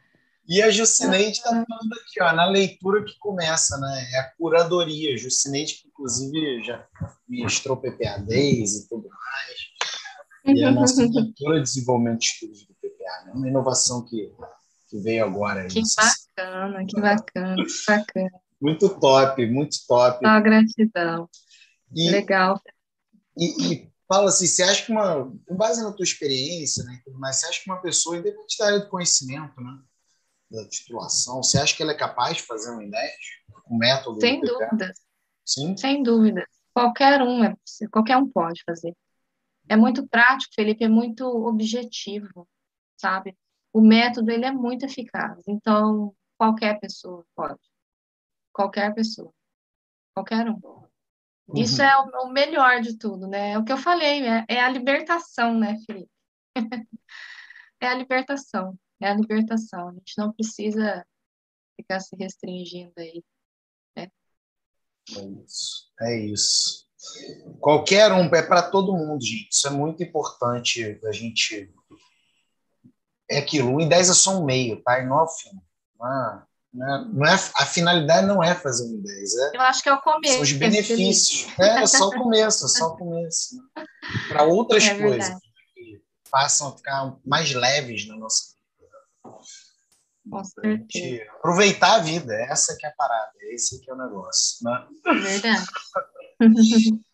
[0.47, 4.07] E a Jucineide está falando aqui, ó, na leitura que começa, né?
[4.13, 5.17] É a curadoria.
[5.17, 6.87] Jucineide, que inclusive já
[7.27, 10.55] ministrou PPA-10 e tudo mais.
[10.57, 13.31] E a nossa leitura de desenvolvimento de estudos do PPA, né?
[13.33, 14.31] Uma inovação que,
[14.87, 15.67] que veio agora.
[15.67, 18.31] Que bacana, que bacana, que bacana.
[18.61, 20.25] Muito top, muito top.
[20.25, 21.27] Ah, gratidão.
[21.93, 22.61] E, Legal.
[23.37, 27.37] E, e fala assim, você acha que uma, com base na tua experiência, né, mas
[27.37, 29.77] você acha que uma pessoa, independente da área do conhecimento, né,
[30.49, 33.15] da titulação, você acha que ela é capaz de fazer um INES
[33.63, 34.19] com método?
[34.19, 34.93] Sem dúvida.
[35.45, 35.77] Sim?
[35.77, 36.47] Sem dúvida.
[36.73, 37.55] Qualquer um, é,
[37.91, 38.95] qualquer um pode fazer.
[39.67, 42.47] É muito prático, Felipe, é muito objetivo,
[42.97, 43.35] sabe?
[43.73, 45.41] O método, ele é muito eficaz.
[45.47, 47.59] Então, qualquer pessoa pode.
[48.53, 49.33] Qualquer pessoa.
[50.13, 50.59] Qualquer um.
[51.47, 51.61] Uhum.
[51.61, 53.51] Isso é o, o, melhor de tudo, né?
[53.51, 56.11] É o que eu falei, é, é a libertação, né, Felipe?
[57.81, 59.89] é a libertação é a libertação.
[59.89, 61.05] A gente não precisa
[61.75, 63.23] ficar se restringindo aí.
[63.95, 64.09] Né?
[65.17, 65.91] É isso.
[66.01, 66.85] É isso.
[67.59, 69.49] Qualquer um, é para todo mundo, gente.
[69.51, 71.71] Isso é muito importante a gente.
[73.29, 74.99] É aquilo, o I10 é só um meio, tá?
[74.99, 75.49] E não é o fim.
[75.99, 79.53] Não é, não é, a finalidade não é fazer um I10.
[79.53, 80.33] É, Eu acho que é o começo.
[80.33, 81.59] São os benefícios.
[81.59, 83.55] É, é só o começo, é só o começo.
[83.55, 83.85] Né?
[84.27, 85.35] Para outras é coisas
[85.73, 88.54] que façam ficar mais leves na nossa
[90.29, 91.23] Com certeza.
[91.37, 94.87] Aproveitar a vida, essa que é a parada, esse que é o negócio, né?
[95.03, 95.65] Verdade.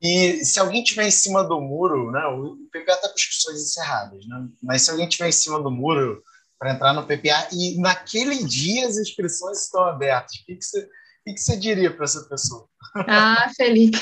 [0.00, 4.24] E se alguém tiver em cima do muro, né, o PPA está com inscrições encerradas,
[4.28, 4.48] né?
[4.62, 6.22] mas se alguém tiver em cima do muro
[6.56, 10.84] para entrar no PPA e naquele dia as inscrições estão abertas, o que, que, você,
[10.84, 10.88] o
[11.24, 12.68] que, que você diria para essa pessoa?
[13.08, 13.98] Ah, Felipe,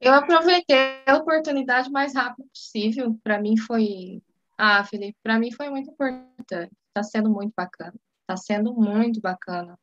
[0.00, 0.76] eu aproveitei
[1.06, 3.18] a oportunidade o mais rápido possível.
[3.22, 4.22] Para mim foi.
[4.58, 6.72] Ah, Felipe, para mim foi muito importante.
[6.94, 7.94] Está sendo muito bacana.
[8.20, 9.78] Está sendo muito bacana.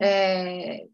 [0.00, 0.86] É...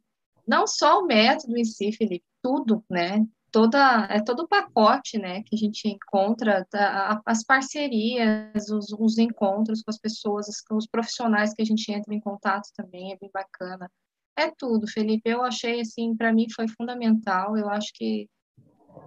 [0.47, 3.27] Não só o método em si, Felipe, tudo, né?
[3.51, 9.17] toda é todo o pacote né que a gente encontra tá, as parcerias os, os,
[9.17, 13.31] encontros com as pessoas os profissionais que a gente entra em contato também é bem
[13.33, 13.91] bacana
[14.37, 18.29] é tudo Felipe eu achei assim para mim foi fundamental eu acho que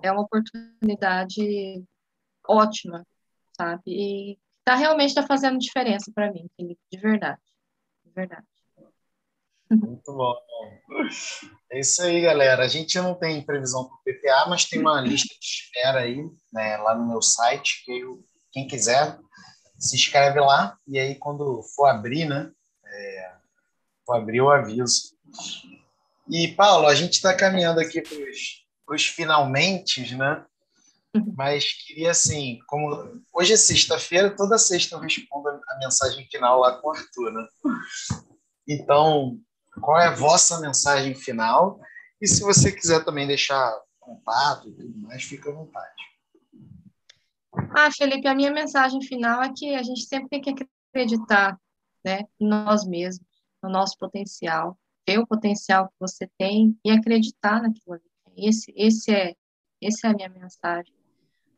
[0.01, 1.83] é uma oportunidade
[2.47, 3.05] ótima
[3.55, 4.39] sabe e
[4.73, 7.41] tá realmente está fazendo diferença para mim Felipe de verdade
[8.05, 8.47] de verdade
[9.71, 10.35] muito bom.
[11.71, 12.63] É isso aí, galera.
[12.63, 16.23] A gente não tem previsão para o PPA, mas tem uma lista de espera aí,
[16.51, 18.19] né, lá no meu site, que eu,
[18.51, 19.17] quem quiser
[19.77, 22.51] se inscreve lá e aí quando for abrir, né,
[22.85, 23.31] é,
[24.05, 25.15] for abrir eu aviso.
[26.27, 30.43] E Paulo, a gente está caminhando aqui para os finalmente, né?
[31.35, 36.79] Mas queria assim, como hoje é sexta-feira, toda sexta eu respondo a mensagem final lá
[36.79, 37.47] com o Arthur, né?
[38.67, 39.39] Então,
[39.79, 41.79] qual é a vossa mensagem final.
[42.21, 46.03] E se você quiser também deixar contato e tudo mais, fica à vontade.
[47.75, 51.59] Ah, Felipe, a minha mensagem final é que a gente sempre tem que acreditar
[52.03, 53.27] né, em nós mesmos,
[53.63, 58.03] no nosso potencial, ver o potencial que você tem e acreditar naquilo ali.
[58.37, 59.35] Esse, esse é,
[59.81, 60.93] esse é a minha mensagem.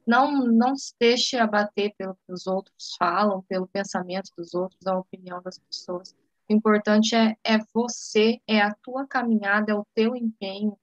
[0.05, 4.97] Não, não se deixe abater pelo que os outros falam, pelo pensamento dos outros, a
[4.97, 6.15] opinião das pessoas.
[6.49, 10.77] O importante é, é você, é a tua caminhada, é o teu empenho,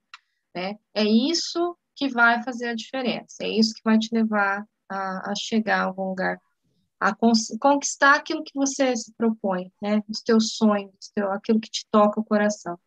[0.55, 0.79] né?
[0.93, 5.35] É isso que vai fazer a diferença, é isso que vai te levar a, a
[5.35, 6.39] chegar a algum lugar,
[6.99, 10.01] a conquistar aquilo que você se propõe, né?
[10.09, 12.79] Os teus sonhos, teu, aquilo que te toca o coração.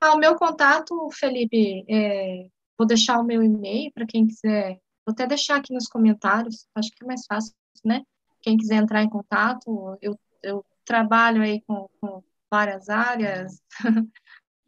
[0.00, 2.48] Ah, o meu contato, Felipe, é,
[2.78, 4.80] vou deixar o meu e-mail para quem quiser,
[5.10, 7.52] vou até deixar aqui nos comentários, acho que é mais fácil,
[7.84, 8.02] né?
[8.40, 13.60] Quem quiser entrar em contato, eu, eu trabalho aí com, com várias áreas,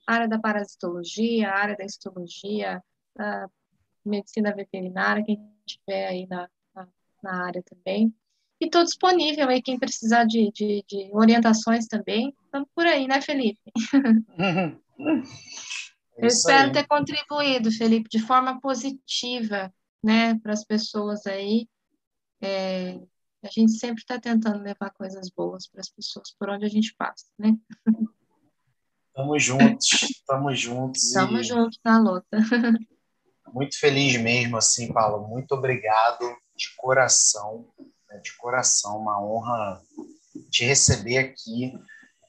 [0.06, 2.82] área da parasitologia, área da histologia,
[3.18, 3.46] a
[4.04, 6.88] medicina veterinária, quem tiver aí na, na,
[7.22, 8.12] na área também.
[8.60, 12.34] E estou disponível aí, quem precisar de, de, de orientações também.
[12.44, 13.60] Estamos por aí, né, Felipe?
[16.14, 16.72] É Eu espero aí.
[16.72, 19.72] ter contribuído, Felipe, de forma positiva,
[20.02, 21.68] né, para as pessoas aí.
[22.40, 23.00] É,
[23.42, 26.94] a gente sempre está tentando levar coisas boas para as pessoas por onde a gente
[26.96, 27.56] passa, né?
[29.14, 29.88] Tamo juntos,
[30.26, 31.12] tamo juntos.
[31.12, 31.44] Tamo e...
[31.44, 32.38] juntos na luta.
[33.52, 35.28] Muito feliz mesmo, assim, Paulo.
[35.28, 36.24] Muito obrigado
[36.56, 37.68] de coração,
[38.08, 38.18] né?
[38.18, 39.82] de coração, uma honra
[40.50, 41.72] te receber aqui,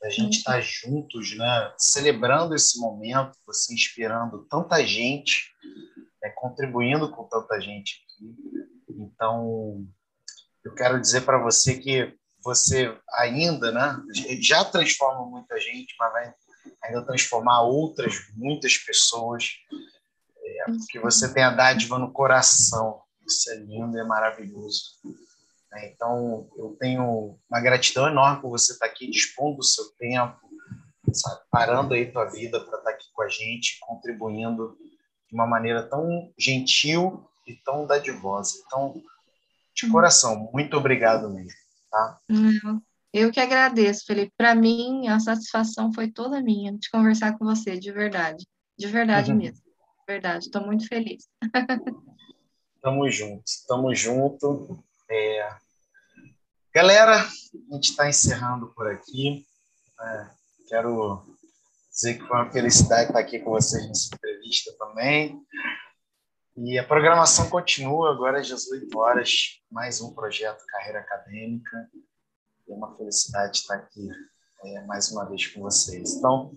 [0.03, 1.73] a gente estar tá juntos, né?
[1.77, 5.52] Celebrando esse momento, você inspirando tanta gente?
[6.43, 8.35] Contribuindo com tanta gente aqui.
[8.89, 9.87] Então,
[10.61, 12.13] eu quero dizer para você que
[12.43, 14.03] você ainda, né,
[14.41, 16.33] já transforma muita gente, mas vai
[16.83, 19.51] ainda transformar outras, muitas pessoas,
[20.37, 23.01] é, porque você tem a dádiva no coração.
[23.25, 24.99] Isso é lindo, é maravilhoso.
[25.75, 30.37] É, então, eu tenho uma gratidão enorme por você estar aqui, dispondo do seu tempo,
[31.13, 34.77] sabe, parando aí tua vida para estar aqui com a gente, contribuindo
[35.33, 38.53] de uma maneira tão gentil e tão dadivosa.
[38.67, 39.01] Então,
[39.73, 41.59] de coração, muito obrigado mesmo.
[41.89, 42.19] Tá?
[43.11, 44.31] Eu que agradeço, Felipe.
[44.37, 48.45] Para mim, a satisfação foi toda minha de conversar com você, de verdade.
[48.77, 49.37] De verdade uhum.
[49.39, 49.57] mesmo.
[49.57, 51.27] De verdade, estou muito feliz.
[52.79, 54.83] Tamo junto, tamo junto.
[55.09, 55.55] É...
[56.75, 59.45] Galera, a gente está encerrando por aqui.
[60.01, 60.27] É,
[60.67, 61.23] quero
[61.89, 64.09] dizer que foi uma felicidade estar aqui com vocês nessa
[64.43, 65.41] entrevista também.
[66.55, 71.89] E a programação continua agora às 18 horas, mais um projeto Carreira Acadêmica.
[72.69, 74.07] É uma felicidade estar aqui
[74.63, 76.15] é, mais uma vez com vocês.
[76.15, 76.53] Então,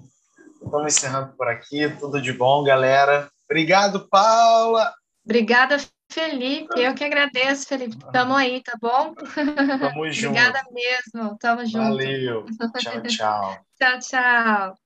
[0.63, 1.89] estamos encerrando por aqui.
[1.99, 3.31] Tudo de bom, galera.
[3.49, 4.93] Obrigado, Paula.
[5.25, 5.79] Obrigada,
[6.13, 6.79] Felipe.
[6.79, 7.97] Eu que agradeço, Felipe.
[8.13, 9.15] Tamo aí, tá bom?
[9.15, 10.29] Tamo junto.
[10.29, 11.39] Obrigada mesmo.
[11.39, 11.79] Tamo junto.
[11.79, 12.45] Valeu.
[12.79, 13.65] Tchau, tchau.
[13.79, 14.86] tchau, tchau.